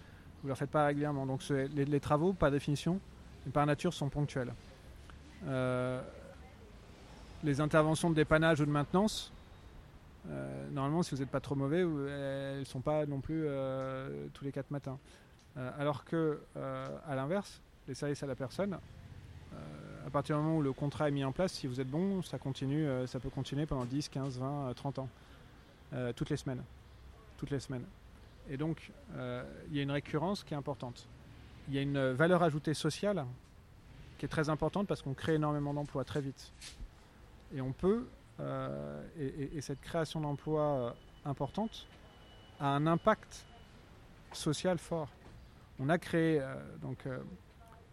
[0.40, 1.26] vous ne le refaites pas régulièrement.
[1.26, 2.98] Donc les, les, travaux, par définition,
[3.46, 4.52] et par nature, sont ponctuels.
[7.42, 9.32] les interventions de dépannage ou de maintenance,
[10.72, 13.46] normalement, si vous n'êtes pas trop mauvais, elles ne sont pas non plus
[14.32, 14.98] tous les 4 matins.
[15.60, 18.78] Euh, alors que, euh, à l'inverse, les services à la personne,
[19.52, 21.90] euh, à partir du moment où le contrat est mis en place, si vous êtes
[21.90, 25.08] bon, ça continue, ça peut continuer pendant 10, 15, 20, 30 ans,
[26.16, 26.62] toutes les semaines,
[27.36, 27.84] toutes les semaines.
[28.48, 31.06] Et donc, il y a une récurrence qui est importante.
[31.68, 33.24] Il y a une valeur ajoutée sociale
[34.18, 36.52] qui est très importante parce qu'on crée énormément d'emplois très vite.
[37.54, 38.06] Et on peut,
[39.18, 41.86] et, et, cette création d'emplois importante
[42.58, 43.46] a un impact
[44.32, 45.08] social fort.
[45.80, 47.18] On a créé euh, donc euh,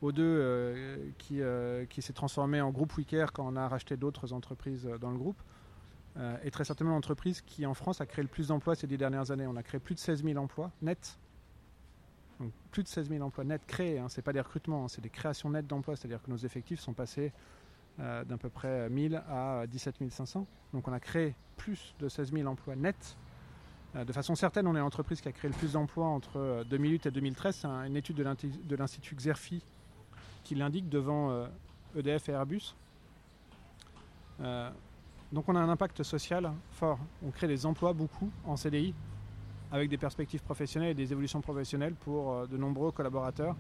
[0.04, 5.10] O2 euh, qui, s'est transformé en groupe WeCare quand on a racheté d'autres entreprises dans
[5.10, 5.42] le groupe.
[6.44, 9.32] et très certainement l'entreprise qui en France a créé le plus d'emplois ces dix dernières
[9.32, 9.48] années.
[9.48, 11.18] On a créé plus de 16 000 emplois nets.
[12.40, 14.10] Donc, plus de 16 000 emplois nets créés, hein.
[14.10, 16.80] ce n'est pas des recrutements, hein, c'est des créations nettes d'emplois, c'est-à-dire que nos effectifs
[16.80, 17.32] sont passés
[17.98, 20.46] d'à peu près 1000 à 17 500.
[20.74, 23.18] Donc on a créé plus de 16 000 emplois nets
[23.96, 27.10] de façon certaine, on est l'entreprise qui a créé le plus d'emplois entre 2008 euh,
[27.10, 27.56] et 2013.
[27.56, 29.64] C'est une étude de l'Institut Xerfi
[30.44, 31.46] qui l'indique devant
[31.96, 32.76] EDF euh, e et Airbus.
[35.32, 37.00] donc on a un impact social fort.
[37.26, 38.94] On crée des emplois beaucoup en CDI
[39.72, 43.56] avec des perspectives professionnelles et des évolutions professionnelles pour de nombreux collaborateurs.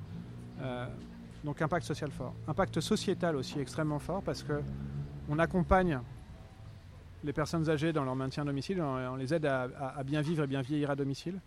[1.43, 2.33] donc impact social fort.
[2.47, 4.61] Impact sociétal aussi extrêmement fort parce que
[5.29, 5.99] on accompagne
[7.27, 10.47] les personnes âgées dans leur maintien à domicile, on, les aide à, bien vivre et
[10.47, 11.41] bien vieillir à domicile.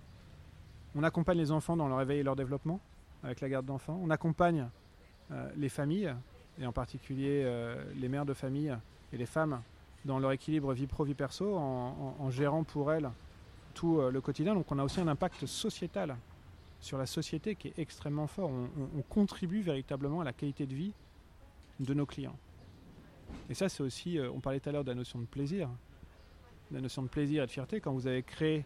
[0.95, 2.81] On accompagne les enfants dans leur éveil et leur développement
[3.25, 3.99] avec la garde d'enfants.
[4.03, 4.69] On accompagne
[5.33, 6.15] euh, les familles,
[6.61, 8.77] et en particulier euh, les mères de famille
[9.11, 9.63] et les femmes,
[10.05, 13.11] dans leur équilibre vie pro-vie perso, en, gérant pour elles
[13.73, 14.55] tout euh, le quotidien.
[14.55, 16.15] Donc on a aussi un impact sociétal
[16.79, 18.51] sur la société qui est extrêmement fort.
[18.51, 20.93] on contribue véritablement à la qualité de vie
[21.79, 22.37] de nos clients.
[23.51, 25.69] Et ça, c'est aussi, euh, on parlait tout à l'heure de la notion de plaisir,
[26.71, 27.81] la notion de plaisir et de fierté.
[27.81, 28.65] Quand vous avez créé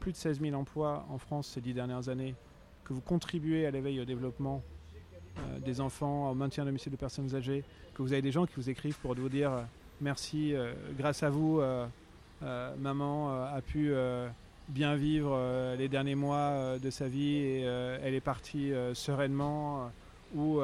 [0.00, 2.34] plus de 16 000 emplois en France ces dix dernières années,
[2.82, 4.60] que vous contribuez à l'éveil et au développement
[5.38, 7.62] euh, des enfants, au maintien de domicile de personnes âgées,
[7.94, 9.62] que vous avez des gens qui vous écrivent pour vous dire euh,
[10.00, 10.52] merci,
[10.98, 11.62] grâce à vous,
[12.42, 13.92] maman a pu
[14.68, 19.92] bien vivre les derniers mois de sa vie et elle est partie sereinement
[20.34, 20.60] ou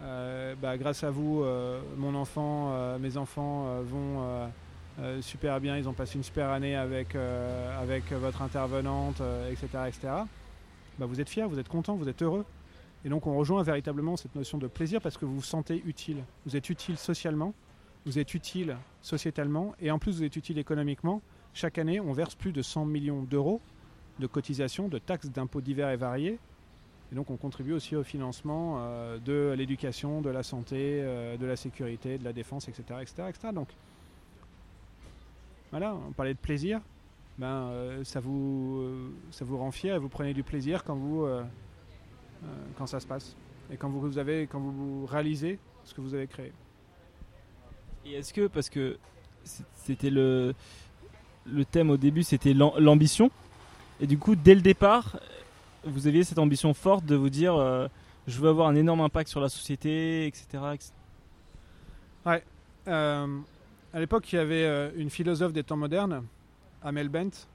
[0.00, 4.50] bah, grâce à vous, euh, mon enfant, euh, mes enfants vont
[5.20, 9.68] super bien, ils ont passé une super année avec, avec votre intervenante, etc.
[9.88, 10.08] etc.
[10.98, 12.44] Bah, vous êtes fier, vous êtes content, vous êtes heureux.
[13.04, 16.24] Et donc on rejoint véritablement cette notion de plaisir parce que vous vous sentez utile.
[16.46, 17.52] Vous êtes utile socialement,
[18.06, 21.20] vous êtes utile sociétalement et en plus vous êtes utile économiquement.
[21.52, 23.60] Chaque année, on verse plus de 100 millions d'euros
[24.18, 26.38] de cotisations, de taxes, d'impôts divers et variés
[27.12, 31.46] et donc on contribue aussi au financement euh, de l'éducation, de la santé, euh, de
[31.46, 32.82] la sécurité, de la défense, etc.
[33.00, 33.48] etc., etc.
[33.52, 33.68] Donc
[35.70, 36.80] voilà, on parlait de plaisir.
[37.36, 41.26] Ben, euh, ça, vous, ça vous rend fier et vous prenez du plaisir quand, vous,
[42.76, 43.36] quand ça se passe
[43.72, 46.52] et quand vous, avez, quand vous réalisez ce que vous avez créé.
[48.06, 48.98] Et est-ce que, parce que
[49.44, 50.54] c'était le,
[51.46, 53.30] le thème au début, c'était l'ambition,
[54.00, 55.18] et du coup, dès le départ,
[55.86, 57.88] vous aviez cette ambition forte de vous dire euh,
[58.26, 60.62] je veux avoir un énorme impact sur la société, etc.
[62.24, 62.42] Ouais.
[62.88, 63.38] Euh,
[63.92, 66.24] à l'époque, il y avait euh, une philosophe des temps modernes,
[66.82, 67.46] Amel Bent,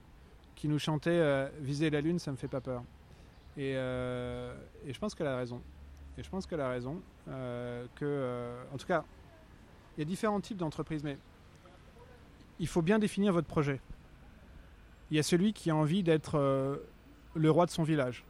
[0.55, 2.83] qui nous chantait Viser la lune, ça me fait pas peur.
[3.57, 5.61] Et, et je pense qu'elle a raison.
[6.17, 7.01] Et je pense qu'elle a raison.
[7.25, 9.03] que, en tout cas,
[9.97, 11.17] il y a différents types d'entreprises, mais
[12.59, 13.79] il faut bien définir votre projet.
[15.11, 16.37] Il y a celui qui a envie d'être
[17.35, 18.23] le roi de son village,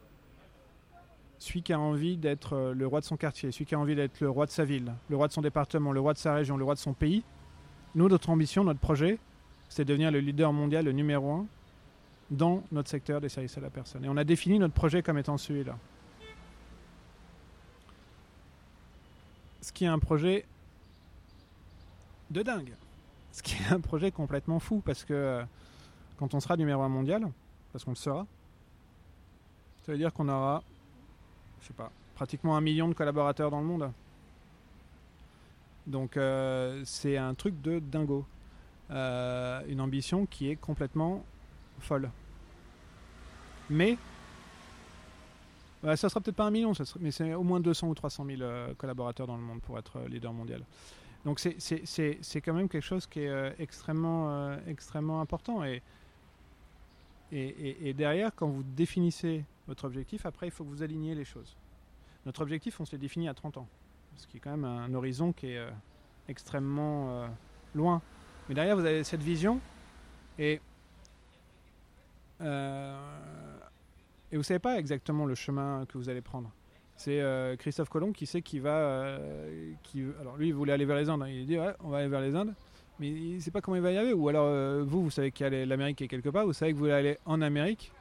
[1.38, 3.94] celui qui a envie d'être euh, le roi de son quartier, celui qui a envie
[3.96, 6.34] d'être le roi de sa ville, le roi de son département, le roi de sa
[6.34, 7.24] région, le roi de son pays.
[7.94, 9.18] Nous, notre ambition, notre projet,
[9.68, 11.46] c'est de devenir le leader mondial, le numéro un
[12.30, 14.04] dans notre secteur des services à la personne.
[14.04, 15.76] Et on a défini notre projet comme étant celui-là.
[19.62, 20.46] Ce qui est un projet
[22.30, 22.74] de dingue.
[23.32, 25.42] Ce qui est un projet complètement fou parce que euh,
[26.18, 27.26] quand on sera numéro un mondial,
[27.72, 28.26] parce qu'on le sera,
[29.90, 30.62] ça veut dire qu'on aura,
[31.60, 33.90] je sais pas, pratiquement un million de collaborateurs dans le monde.
[35.88, 38.24] Donc euh, c'est un truc de dingo.
[38.92, 41.24] Euh, une ambition qui est complètement
[41.80, 42.08] folle.
[43.68, 43.98] Mais
[45.82, 48.42] bah, ça sera peut-être pas un million, mais c'est au moins 200 ou 300 000
[48.42, 50.62] euh, collaborateurs dans le monde pour être leader mondial.
[51.24, 55.64] Donc c'est quand même quelque chose qui est extrêmement, extrêmement important.
[55.64, 55.82] Et,
[57.32, 61.56] et, derrière, quand vous définissez votre objectif, après, il faut que vous aligniez les choses.
[62.26, 63.68] Notre objectif, on se l'est défini à 30 ans,
[64.16, 65.64] ce qui est quand même un horizon qui est
[66.28, 67.28] extrêmement
[67.74, 68.02] loin.
[68.48, 69.60] Mais derrière, vous avez cette vision
[70.38, 70.60] et,
[72.40, 72.96] euh,
[74.32, 76.50] vous savez pas exactement le chemin que vous allez prendre.
[76.96, 78.76] C'est euh, Christophe Colomb qui sait qu'il va.
[78.76, 79.72] Euh,
[80.20, 81.22] alors lui, il voulait aller vers les Indes.
[81.22, 81.28] Hein.
[81.28, 82.54] Il dit ouais, on va aller vers les Indes,
[83.00, 84.12] mais il ne sait pas comment il va y aller.
[84.12, 86.46] Ou alors euh, vous, vous savez qu'il y a l'Amérique est quelque part.
[86.46, 87.92] Vous savez que vous allez aller en Amérique,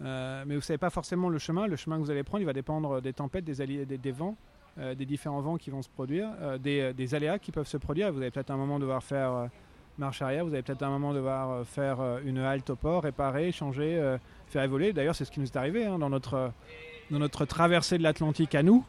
[0.00, 1.68] mais vous ne savez pas forcément le chemin.
[1.68, 4.36] Le chemin que vous allez prendre, il va dépendre des tempêtes, des, alliés, des vents,
[4.80, 7.76] euh, des différents vents qui vont se produire, euh, euh, des, aléas qui peuvent se
[7.76, 8.12] produire.
[8.12, 9.48] Vous allez peut-être un moment devoir faire
[9.96, 14.16] marche arrière, vous allez peut-être un moment devoir faire une halte au port, réparer, changer,
[14.46, 14.92] faire évoluer.
[14.92, 18.84] D'ailleurs, c'est ce qui nous est arrivé hein, dans notre traversée de l'Atlantique à nous.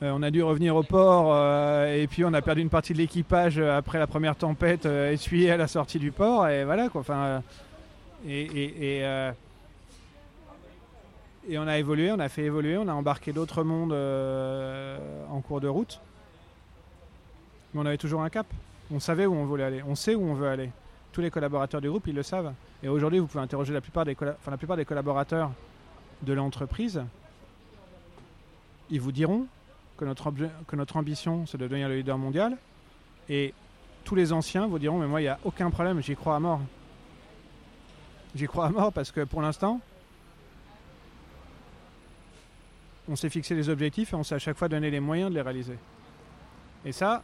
[0.00, 1.34] On a dû revenir au port
[1.86, 5.56] et puis on a perdu une partie de l'équipage après la première tempête essuyée à
[5.56, 6.46] la sortie du port.
[6.48, 7.00] Et voilà quoi.
[7.00, 7.42] Enfin,
[8.26, 9.02] et,
[11.56, 14.98] on a évolué, on a fait évoluer, on a embarqué d'autres mondes euh,
[15.30, 16.00] en cours de route.
[17.72, 18.46] Mais on avait toujours un cap.
[18.90, 19.82] On savait où on voulait aller.
[19.86, 20.70] On sait où on veut aller.
[21.12, 22.52] Tous les collaborateurs du groupe, ils le savent.
[22.82, 25.50] Et aujourd'hui, vous pouvez interroger la plupart des, la plupart des collaborateurs
[26.22, 27.02] de l'entreprise.
[28.90, 29.46] Ils vous diront
[29.98, 30.32] que notre,
[30.66, 32.56] que notre ambition, c'est de devenir le leader mondial.
[33.28, 33.52] Et
[34.04, 36.40] tous les anciens vous diront, mais moi, il n'y a aucun problème, j'y crois à
[36.40, 36.60] mort.
[38.34, 39.80] J'y crois à mort parce que pour l'instant,
[43.08, 45.34] on s'est fixé des objectifs et on s'est à chaque fois donné les moyens de
[45.34, 45.78] les réaliser.
[46.84, 47.22] Et ça,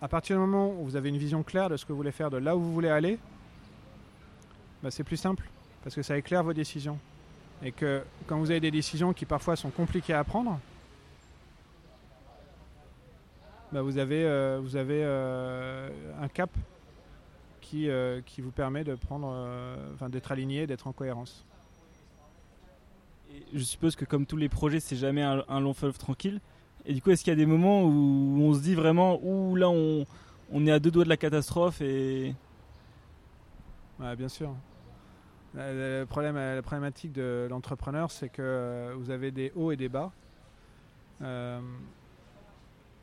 [0.00, 2.12] à partir du moment où vous avez une vision claire de ce que vous voulez
[2.12, 3.18] faire, de là où vous voulez aller,
[4.82, 5.48] bah, c'est plus simple
[5.82, 6.98] parce que ça éclaire vos décisions.
[7.62, 10.58] Et que quand vous avez des décisions qui parfois sont compliquées à prendre,
[13.72, 15.88] bah, vous avez, euh, vous avez euh,
[16.20, 16.50] un cap
[17.60, 19.34] qui, euh, qui vous permet de prendre,
[20.08, 21.44] d'être aligné, d'être en cohérence
[23.52, 26.40] je suppose que comme tous les projets, c'est jamais un, long fleuve tranquille.
[26.84, 29.56] Et du coup, est-ce qu'il y a des moments où on se dit vraiment, où
[29.56, 30.06] là, on,
[30.52, 32.34] on est à deux doigts de la catastrophe et...
[34.16, 34.54] bien sûr.
[35.56, 40.12] Le problème, la problématique de l'entrepreneur, c'est que vous avez des hauts et des bas.
[41.22, 41.60] Euh,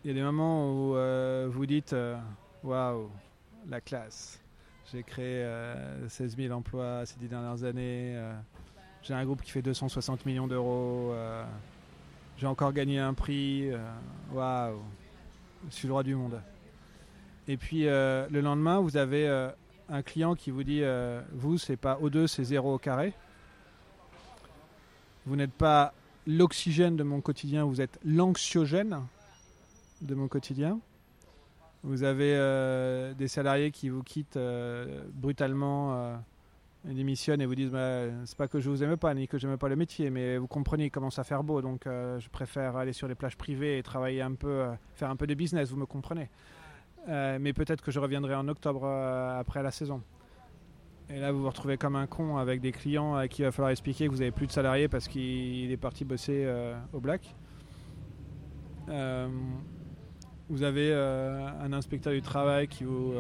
[0.04, 2.16] il y a des moments où euh, vous dites euh,
[2.64, 3.10] Waouh,
[3.68, 4.40] la classe.
[4.92, 5.44] J'ai créé
[6.08, 8.16] 16 000 emplois ces dix dernières années.
[9.04, 11.12] J'ai un groupe qui fait 260 millions d'euros.
[11.12, 11.44] Euh,
[12.38, 13.70] j'ai encore gagné un prix.
[13.70, 13.78] Euh,
[14.32, 14.80] waouh,
[15.70, 16.40] je suis le roi du monde.
[17.50, 19.28] Et puis euh, le lendemain, vous avez
[19.94, 20.82] un client qui vous dit
[21.32, 23.14] Vous, c'est pas O2, c'est 0 au carré.
[25.26, 25.94] Vous n'êtes pas
[26.28, 29.02] l'oxygène de mon quotidien, vous êtes l'anxiogène
[30.02, 30.80] de mon quotidien.
[31.84, 32.34] Vous avez
[33.18, 34.40] des salariés qui vous quittent
[35.14, 36.18] brutalement
[36.90, 39.38] ils démissionnent et vous disent bah, c'est pas que je vous aime pas ni que
[39.38, 42.20] je n'aime pas le métier, mais vous comprenez, il commence à faire beau, donc euh,
[42.20, 45.28] je préfère aller sur les plages privées et travailler un peu, euh, faire un peu
[45.28, 46.30] de business, vous me comprenez.
[47.10, 50.02] Euh, mais peut-être que je reviendrai en octobre après la saison.
[51.10, 53.52] Et là, vous vous retrouvez comme un con avec des clients à qui il va
[53.52, 56.48] falloir expliquer que vous n'avez plus de salariés parce qu'il est parti bosser
[56.94, 57.36] au black.
[58.88, 63.14] vous avez un inspecteur du travail qui vous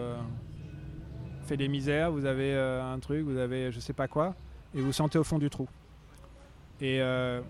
[1.43, 4.35] fait des misères, vous avez euh, un truc, vous avez je sais pas quoi,
[4.73, 5.67] et vous, sentez au fond du trou.
[6.81, 7.41] Et euh,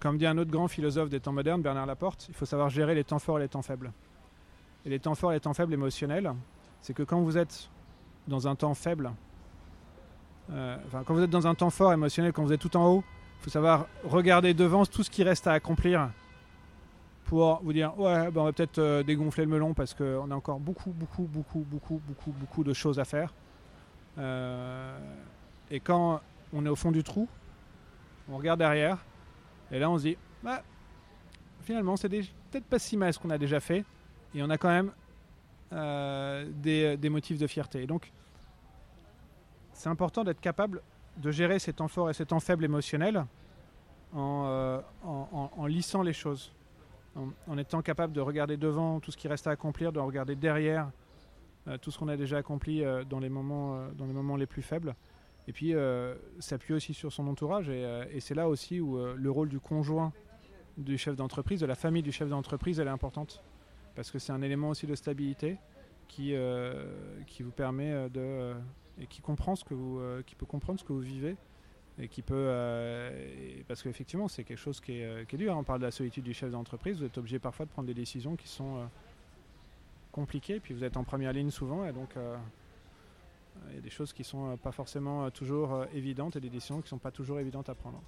[0.00, 2.94] comme dit un autre grand philosophe des temps modernes, Bernard Laporte, il faut savoir gérer
[2.94, 3.92] les temps forts et les temps faibles.
[4.86, 6.32] Et les temps forts et les temps faibles émotionnels,
[6.80, 7.68] c'est que quand vous êtes
[8.28, 9.10] dans un temps faible,
[10.52, 13.04] euh, quand vous êtes dans un temps fort émotionnel, quand vous êtes tout en haut,
[13.40, 16.10] il faut savoir regarder devant tout ce qui reste à accomplir
[17.24, 20.34] pour vous dire ouais ben on va peut-être euh, dégonfler le melon parce qu'on a
[20.34, 23.34] encore beaucoup beaucoup beaucoup beaucoup beaucoup beaucoup de choses à faire.
[24.18, 24.96] Euh,
[25.68, 26.20] et quand
[26.52, 27.28] on est au fond du trou
[28.28, 29.04] on regarde derrière
[29.72, 30.62] et là on se dit bah,
[31.62, 33.84] finalement c'est peut-être pas si mal ce qu'on a déjà fait
[34.34, 34.92] et on a quand même
[35.72, 38.12] euh, des, des, motifs de fierté donc
[39.72, 40.82] c'est important d'être capable
[41.16, 43.24] de gérer ces temps forts et ces temps faibles émotionnels
[44.12, 44.80] en, euh,
[45.66, 46.52] lissant les choses,
[47.46, 50.90] en, étant capable de regarder devant tout ce qui reste à accomplir, de regarder derrière
[51.68, 54.94] euh, tout ce qu'on a déjà accompli euh, dans, les moments, euh, les plus faibles.
[55.48, 57.68] Et puis euh, s'appuyer aussi sur son entourage.
[57.68, 60.12] Et, euh, c'est là aussi où euh, le rôle du conjoint
[60.76, 63.42] du chef d'entreprise, de la famille du chef d'entreprise, elle est importante.
[63.96, 65.56] Parce que c'est un élément aussi de stabilité
[66.06, 66.84] qui, euh,
[67.26, 68.20] qui vous permet euh, de.
[68.20, 68.54] euh,
[68.98, 71.36] et qui comprend ce que vous, qui peut comprendre ce que vous vivez
[71.98, 72.50] et qui peut
[73.68, 75.58] parce qu'effectivement c'est quelque chose qui est, qui est dur hein.
[75.58, 77.92] on parle de la solitude du chef d'entreprise vous êtes obligé parfois de prendre des
[77.92, 78.88] décisions qui sont
[80.12, 82.14] compliquées puis vous êtes en première ligne souvent et donc
[83.68, 86.88] il y a des choses qui sont pas forcément toujours évidentes et des décisions qui
[86.88, 88.00] sont pas toujours évidentes à prendre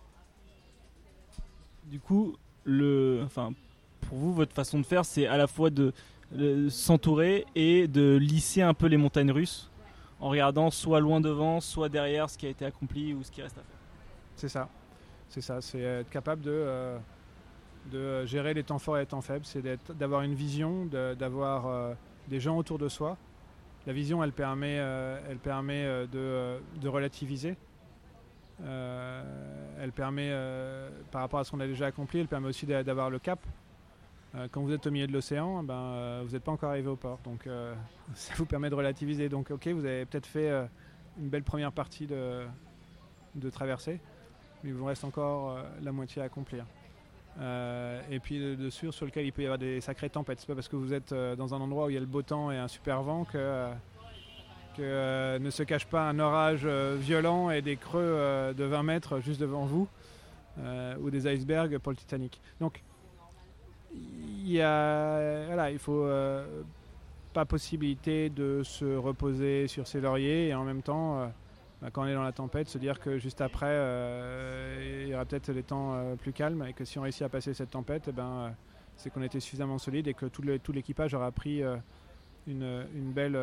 [1.85, 3.53] Du coup, le, enfin,
[4.09, 5.93] pour vous, votre façon de faire, c'est à la fois de,
[6.69, 9.71] s'entourer et de lisser un peu les montagnes russes
[10.21, 13.41] en regardant soit loin devant, soit derrière ce qui a été accompli ou ce qui
[13.41, 13.79] reste à faire.
[14.35, 14.69] C'est ça.
[15.29, 15.61] C'est ça.
[15.61, 16.51] C'est être capable de,
[17.95, 19.45] euh, gérer les temps forts et les temps faibles.
[19.45, 19.63] C'est
[19.99, 21.95] d'avoir une vision, d'avoir euh,
[22.29, 23.17] des gens autour de soi.
[23.87, 27.57] La vision, elle permet, euh, elle permet de, relativiser.
[28.61, 30.35] Elle permet,
[31.11, 33.39] par rapport à ce qu'on a déjà accompli, elle permet aussi d'a- d'avoir le cap.
[34.35, 36.89] Euh, quand vous êtes au milieu de l'océan, ben, euh, vous n'êtes pas encore arrivé
[36.89, 37.19] au port.
[37.25, 37.75] Donc euh,
[38.15, 39.29] ça vous permet de relativiser.
[39.29, 40.51] Donc ok, vous avez peut-être fait
[41.19, 42.47] une belle première partie de,
[43.51, 44.01] traversée
[44.65, 46.67] mais il vous reste encore la moitié à accomplir.
[48.11, 50.41] Et puis de, de sûr sur lequel il peut y avoir des sacrées tempêtes.
[50.41, 52.23] C'est pas parce que vous êtes dans un endroit où il y a le beau
[52.23, 53.69] temps et un super vent que,
[54.77, 59.41] que ne se cache pas un orage violent et des creux de 20 mètres juste
[59.41, 59.89] devant vous
[61.01, 62.41] ou des icebergs pour le Titanic.
[62.59, 62.83] Donc
[63.95, 66.63] il y a voilà, il faut euh,
[67.33, 71.27] pas possibilité de se reposer sur ses lauriers et en même temps euh,
[71.83, 75.15] bah, quand on est dans la tempête, se dire que juste après, euh, il y
[75.15, 78.05] aura peut-être des temps plus calmes et que si on réussit à passer cette tempête,
[78.09, 78.55] eh ben,
[78.97, 81.63] c'est qu'on était suffisamment solide et que tout l'équipage aura pris
[82.49, 83.39] une, une belle,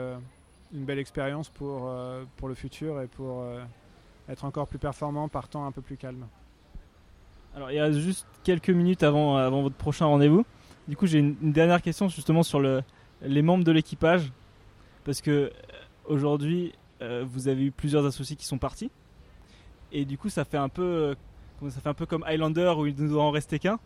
[0.73, 1.89] belle expérience pour,
[2.36, 3.45] pour le futur et pour
[4.27, 6.27] être encore plus performant par temps un peu plus calme.
[7.55, 10.45] Alors, il reste juste quelques minutes avant, votre prochain rendez-vous.
[10.87, 12.81] Du coup, j'ai une, dernière question justement sur le,
[13.21, 14.31] les membres de l'équipage.
[15.05, 15.49] Parce que euh,
[16.05, 18.91] aujourd'hui, euh, vous avez eu plusieurs associés qui sont partis.
[19.91, 21.15] Et du coup, ça fait un peu,
[21.61, 23.79] euh, ça fait un peu comme Highlander où il ne doit en rester qu'un.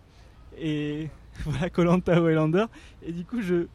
[0.58, 1.10] Et
[1.46, 2.66] voilà, Colanta ou Highlander.
[3.04, 3.66] Et du coup, je,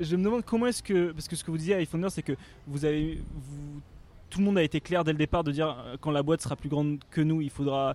[0.00, 1.12] me demande comment est-ce que.
[1.12, 2.34] Parce que ce que vous disiez à iFounder, c'est que
[2.66, 3.22] vous avez.
[3.32, 3.80] Vous,
[4.30, 6.40] tout le monde a été clair dès le départ de dire euh, quand la boîte
[6.40, 7.94] sera plus grande que nous, il faudra,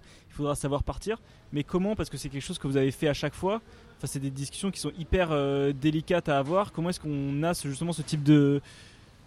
[0.55, 1.21] savoir partir.
[1.53, 1.95] Mais comment?
[1.95, 3.61] Parce que c'est quelque chose que vous avez fait à chaque fois.
[3.97, 6.71] Enfin, c'est des discussions qui sont hyper euh, délicates à avoir.
[6.73, 8.61] Comment est-ce qu'on a justement ce type de,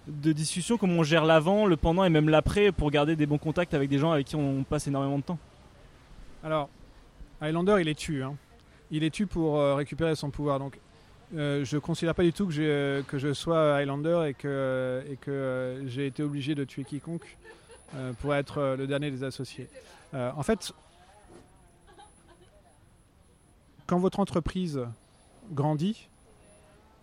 [0.07, 0.77] de discussion?
[0.77, 3.89] Comment on gère l'avant, le pendant et même l'après pour garder des bons contacts avec
[3.89, 5.39] des gens avec qui on passe énormément de temps?
[6.45, 6.69] Alors,
[7.41, 8.23] Highlander, il est tu.
[8.23, 8.35] hein.
[8.91, 10.61] Il est tu pour euh, récupérer son pouvoir.
[11.37, 15.03] Euh, je ne considère pas du tout que, euh, que je sois Highlander et que,
[15.11, 17.37] et que euh, j'ai été obligé de tuer quiconque
[17.95, 19.69] euh, pour être euh, le dernier des associés.
[20.15, 20.73] Euh, en fait,
[23.87, 24.81] quand votre entreprise
[25.53, 26.09] grandit,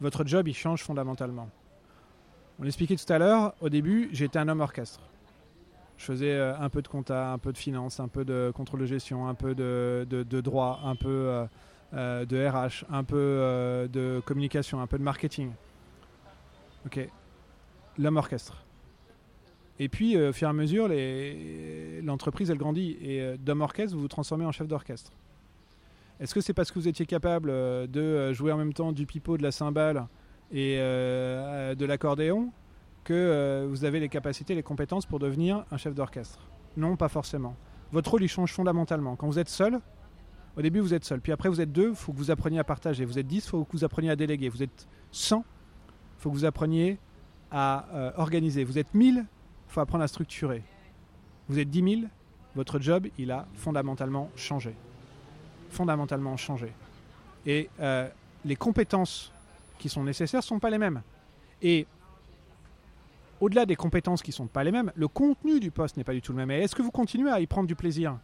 [0.02, 1.50] votre job il change fondamentalement.
[2.60, 5.02] On l'expliquait tout à l'heure, au début, j'étais un homme orchestre.
[5.98, 8.82] Je faisais euh, un peu de compta, un peu de finance, un peu de contrôle
[8.82, 11.08] de gestion, un peu de- de droit, un peu
[11.96, 15.52] euh, de RH, un peu euh, de communication, un peu de marketing.
[16.86, 17.08] Ok.
[17.98, 18.66] L'homme orchestre.
[19.80, 20.90] Et puis, euh, au fur et à mesure,
[22.04, 22.98] l'entreprise, elle grandit.
[23.02, 25.14] Et d'homme orchestre, vous vous transformez en chef d'orchestre.
[26.20, 29.38] Est-ce que c'est parce que vous étiez capable de jouer en même temps du pipeau,
[29.38, 30.08] de la cymbale
[30.52, 32.52] et de l'accordéon
[33.04, 36.40] que vous avez les capacités, les compétences pour devenir un chef d'orchestre?
[36.78, 37.58] Non, pas forcément.
[37.92, 39.18] Votre rôle, il change fondamentalement.
[39.18, 39.82] Quand vous êtes seul,
[40.58, 41.22] au début, vous êtes seul.
[41.22, 43.06] Puis après, vous êtes deux, il faut que vous appreniez à partager.
[43.06, 44.50] Vous êtes dix, il faut que vous appreniez à déléguer.
[44.50, 46.98] Vous êtes 100, il faut que vous appreniez
[47.52, 48.64] à euh, organiser.
[48.64, 49.26] Vous êtes 1000, il
[49.68, 50.64] faut apprendre à structurer.
[51.50, 52.10] Vous êtes 10 000,
[52.56, 54.74] votre job, il a fondamentalement changé.
[55.70, 56.72] Fondamentalement changé.
[57.46, 58.08] Et euh,
[58.46, 59.32] les compétences
[59.78, 61.02] qui sont nécessaires ne sont pas les mêmes.
[61.62, 61.86] Et
[63.42, 66.14] au-delà des compétences qui ne sont pas les mêmes, le contenu du poste n'est pas
[66.14, 66.52] du tout le même.
[66.52, 68.18] Et est-ce que vous continuez à y prendre du plaisir?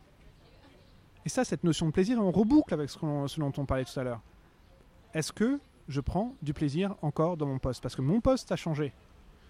[1.25, 2.99] Et ça, cette notion de plaisir, on reboucle avec ce,
[3.39, 4.21] dont on parlait tout à l'heure.
[5.13, 7.81] Est-ce que je prends du plaisir encore dans mon poste?
[7.81, 8.93] Parce que mon poste a changé.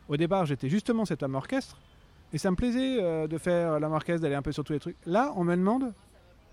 [0.09, 1.77] Au départ, j'étais justement cet homme orchestre,
[2.33, 4.79] et ça me plaisait euh, de faire l'homme orchestre, d'aller un peu sur tous les
[4.79, 4.97] trucs.
[5.05, 5.93] Là, on me demande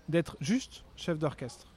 [0.07, 1.67] d'être juste chef d'orchestre.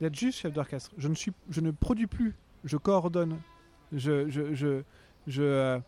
[0.00, 0.90] D'être juste chef d'orchestre.
[0.98, 2.34] Je ne, suis, je ne produis plus,
[2.64, 3.38] je coordonne,
[3.92, 4.82] je, je, je,
[5.26, 5.80] je, euh,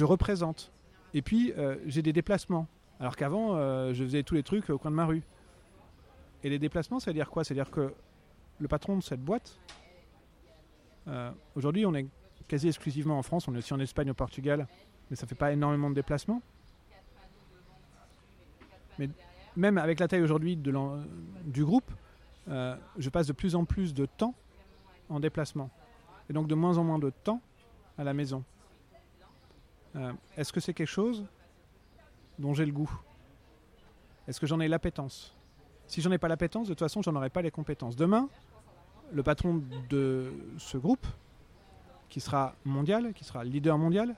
[0.00, 0.72] représente.
[1.14, 2.66] Et puis, euh, j'ai des déplacements.
[2.98, 3.56] Alors qu'avant,
[3.92, 5.22] je faisais tous les trucs au coin de ma rue.
[6.46, 7.42] Et les déplacements, ça veut dire quoi?
[7.42, 7.92] Ça veut dire que
[8.60, 9.58] le patron de cette boîte,
[11.08, 12.06] euh, aujourd'hui, on est
[12.46, 14.68] quasi exclusivement en France, on est aussi en Espagne, au Portugal,
[15.10, 16.40] mais ça fait pas énormément de déplacements.
[18.96, 19.10] Mais
[19.56, 21.90] même avec la taille aujourd'hui du groupe,
[22.46, 24.36] euh, je passe de plus en plus de temps
[25.08, 25.68] en déplacement.
[26.30, 27.40] Et donc de moins en moins de temps
[27.98, 28.44] à la maison.
[29.96, 31.26] Euh, Est-ce que c'est quelque chose
[32.38, 33.00] dont j'ai le goût?
[34.28, 35.36] Est-ce que j'en ai l'appétence?
[35.88, 37.96] Si j'en ai pas l'appétence, de toute façon, j'en aurai pas les compétences.
[37.96, 38.28] Demain,
[39.12, 41.06] le patron de ce groupe,
[42.08, 44.14] qui sera mondial, qui sera leader mondial,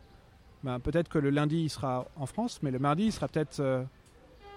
[0.63, 3.61] ben, peut-être que le lundi, il sera en France, mais le mardi, il sera peut-être
[3.61, 3.85] euh,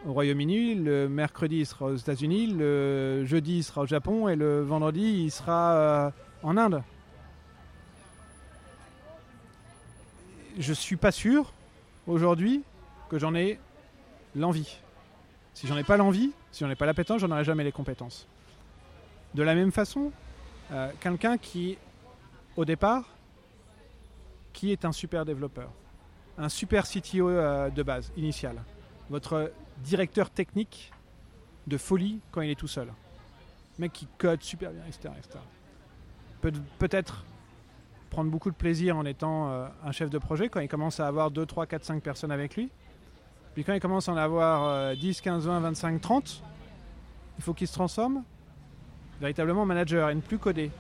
[0.06, 4.36] au Royaume-Uni, le mercredi, il sera aux États-Unis, le jeudi, il sera au Japon, et
[4.36, 6.12] le vendredi, il sera euh,
[6.44, 6.82] en Inde.
[10.58, 11.54] Je suis pas sûr
[12.08, 12.64] aujourd'hui
[13.10, 13.60] que j'en ai
[14.36, 14.78] l'envie.
[15.54, 18.28] Si j'en ai pas l'envie, si j'en ai pas l'appétence, j'en aurai jamais les compétences.
[19.34, 20.12] De la même façon,
[20.72, 21.78] euh, quelqu'un qui,
[22.58, 23.06] au départ,
[24.54, 25.70] qui est un super développeur,
[26.38, 28.62] un super CTO euh, de base, initial,
[29.10, 30.92] votre directeur technique
[31.68, 32.92] de folie quand il est tout seul,
[33.80, 35.14] mec qui code super bien, etc.
[35.18, 35.40] etc.
[36.42, 37.24] Peut- Peut-être
[38.10, 41.08] prendre beaucoup de plaisir en étant euh, un chef de projet quand il commence à
[41.08, 42.70] avoir 2, 3, 4, 5 personnes avec lui.
[43.54, 46.44] Puis quand il commence à en avoir euh, 10, 15, 20, 25, 30,
[47.38, 48.24] il faut qu'il se transforme
[49.20, 50.72] véritablement en manager et ne plus coder,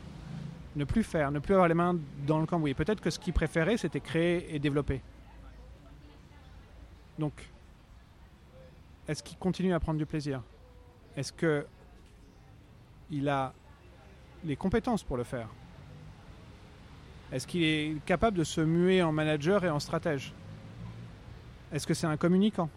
[0.75, 1.95] ne plus faire, ne plus avoir les mains
[2.25, 2.73] dans le cambouis.
[2.73, 5.01] Peut-être que ce qu'il préférait, c'était créer et développer.
[7.19, 7.33] Donc,
[9.07, 10.41] est-ce qu'il continue à prendre du plaisir?
[11.15, 11.65] Est-ce que
[13.11, 13.53] il a
[14.43, 15.49] les compétences pour le faire?
[17.31, 20.33] Est-ce qu'il est capable de se muer en manager et en stratège?
[21.71, 22.69] Est-ce que c'est un communicant?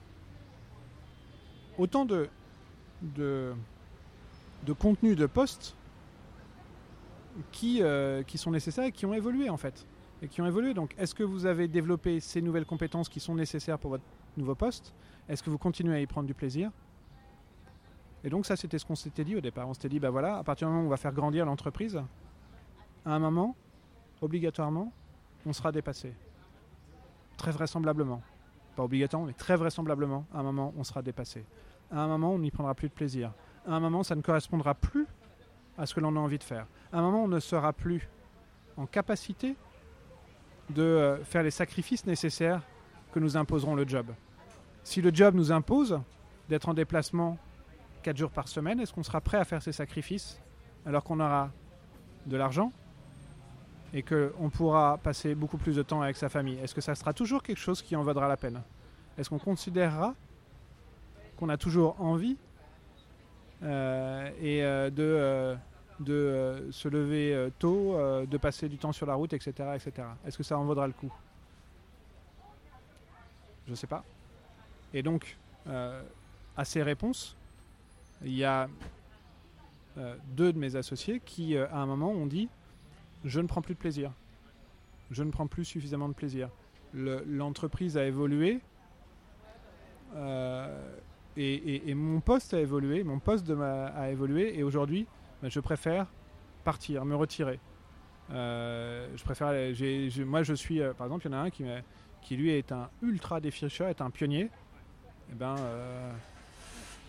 [1.78, 2.28] Autant de,
[3.02, 3.54] de,
[4.78, 5.76] contenus de postes
[7.50, 9.86] qui, euh, qui sont nécessaires et qui ont évolué en fait.
[10.22, 10.74] Et qui ont évolué.
[10.74, 14.04] Donc, est-ce que vous avez développé ces nouvelles compétences qui sont nécessaires pour votre
[14.36, 14.94] nouveau poste?
[15.28, 16.70] Est-ce que vous continuez à y prendre du plaisir?
[18.22, 19.68] Et donc, ça, c'était ce qu'on s'était dit au départ.
[19.68, 22.00] On s'était dit, bah voilà, à partir du moment où on va faire grandir l'entreprise,
[23.04, 23.54] à un moment,
[24.22, 24.92] obligatoirement,
[25.44, 26.14] on sera dépassé.
[27.36, 28.22] Très vraisemblablement.
[28.76, 31.44] Pas obligatoirement, mais très vraisemblablement, à un moment, on sera dépassé.
[31.90, 33.32] À un moment, on n'y prendra plus de plaisir.
[33.66, 35.06] À un moment, ça ne correspondra plus
[35.78, 36.66] à ce que l'on a envie de faire.
[36.92, 38.08] À un moment, on ne sera plus
[38.76, 39.56] en capacité
[40.70, 42.62] de euh, faire les sacrifices nécessaires
[43.12, 44.06] que nous imposeront le job.
[44.82, 46.00] Si le job nous impose
[46.48, 47.38] d'être en déplacement
[48.02, 50.40] 4 jours par semaine, est-ce qu'on sera prêt à faire ces sacrifices
[50.84, 51.50] alors qu'on aura
[52.26, 52.72] de l'argent
[53.94, 57.12] et qu'on pourra passer beaucoup plus de temps avec sa famille Est-ce que ça sera
[57.12, 58.60] toujours quelque chose qui en vaudra la peine?
[59.16, 60.14] Est-ce qu'on considérera
[61.36, 62.36] qu'on a toujours envie
[63.62, 65.56] euh, et euh, de, euh,
[66.00, 69.52] de se lever tôt, de passer du temps sur la route, etc.
[69.74, 70.08] etc.
[70.26, 71.12] Est-ce que ça en vaudra le coup?
[73.66, 74.04] Je ne sais pas.
[74.92, 75.36] Et donc,
[75.66, 77.36] à ces réponses,
[78.24, 78.68] il y a
[80.34, 82.48] deux de mes associés qui, à un moment, ont dit
[83.24, 84.12] Je ne prends plus de plaisir.
[85.10, 86.48] Je ne prends plus suffisamment de plaisir.
[86.92, 88.60] Le- L'entreprise a évolué.
[90.16, 90.96] euh,
[91.36, 95.06] et, mon poste a évolué, mon poste a évolué, et aujourd'hui,
[95.42, 96.06] ben, je préfère
[96.62, 97.58] partir, me retirer.
[98.30, 99.48] Euh, je préfère,
[100.26, 101.64] moi, je suis, euh, par exemple, il y en a un qui,
[102.22, 104.48] qui lui est un ultra défricheur, est un pionnier.
[105.30, 106.12] Et ben, euh,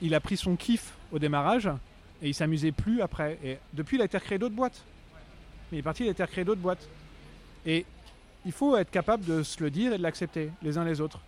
[0.01, 1.68] il a pris son kiff au démarrage
[2.22, 3.38] et il s'amusait plus après.
[3.43, 4.84] Et depuis, il a été recréé d'autres boîtes.
[5.72, 6.88] Mais il est parti, il a été recréé d'autres boîtes.
[7.66, 7.86] Et
[8.45, 11.20] il faut être capable de se le dire et de l'accepter les uns les autres.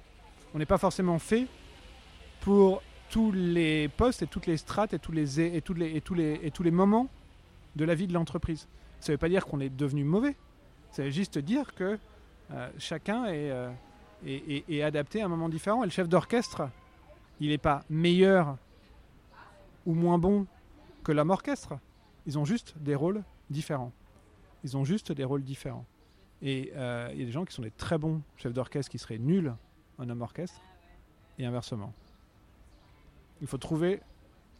[0.53, 1.47] On n'est pas forcément fait
[2.41, 6.01] pour tous les postes et toutes les strates et tous les, et tous les, et
[6.01, 7.07] tous les, et tous les moments
[7.75, 8.67] de la vie de l'entreprise.
[8.99, 10.35] Ça ne veut pas dire qu'on est devenu mauvais.
[10.91, 11.97] Ça veut juste dire que
[12.51, 13.71] euh, chacun euh,
[14.25, 15.83] est- est adapté à un moment différent.
[15.83, 16.69] Et le chef d'orchestre,
[17.39, 18.57] il n'est pas meilleur
[19.85, 20.45] ou moins bon
[21.03, 21.75] que l'homme orchestre.
[22.25, 23.91] Ils ont juste des rôles différents.
[24.63, 25.85] Ils ont juste des rôles différents.
[26.41, 28.97] Et euh, il y a des gens qui sont des très bons chefs d'orchestre qui
[28.97, 29.53] seraient nuls
[29.97, 30.61] en homme orchestre,
[31.39, 31.93] et inversement.
[33.41, 34.01] Il faut trouver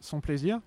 [0.00, 0.60] son plaisir.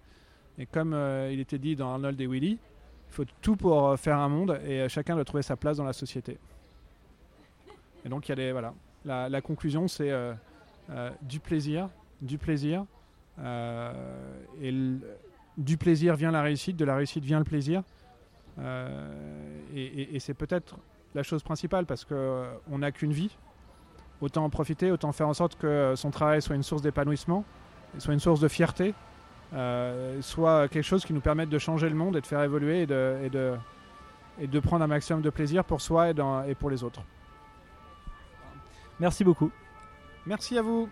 [0.57, 3.97] Et comme euh, il était dit dans Arnold et Willy, il faut tout pour euh,
[3.97, 6.38] faire un monde et chacun doit trouver sa place dans la société.
[8.05, 8.73] Et donc il y a voilà.
[9.03, 10.11] La, conclusion c'est
[11.23, 11.89] du plaisir,
[12.21, 12.86] du plaisir,
[13.39, 14.73] et
[15.57, 17.84] du plaisir vient la réussite, de la réussite vient le plaisir.
[18.60, 20.78] Euh, et et- et c'est peut-être
[21.16, 23.36] la chose principale parce que euh, n'a qu'une vie
[24.22, 27.43] autant en profiter, autant faire en sorte que son travail soit une source d'épanouissement,
[27.97, 28.93] soit une source de fierté,
[29.54, 32.84] euh, soit quelque chose qui nous permette de changer le monde et de faire évoluer
[32.84, 33.56] et de, et de,
[34.39, 37.02] et de prendre un maximum de plaisir pour soi et, dans, et pour les autres.
[38.99, 39.52] Merci beaucoup.
[40.28, 40.88] Merci à vous.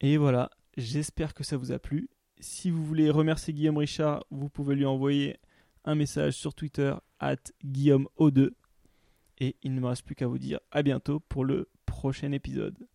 [0.00, 2.08] Et voilà, j'espère que ça vous a plu.
[2.40, 5.38] Si vous voulez remercier Guillaume Richard, vous pouvez lui envoyer
[5.84, 8.50] un message sur Twitter at guillaumeo2.
[9.40, 12.88] Et il ne me reste plus qu'à vous dire à bientôt pour le prochain épisode.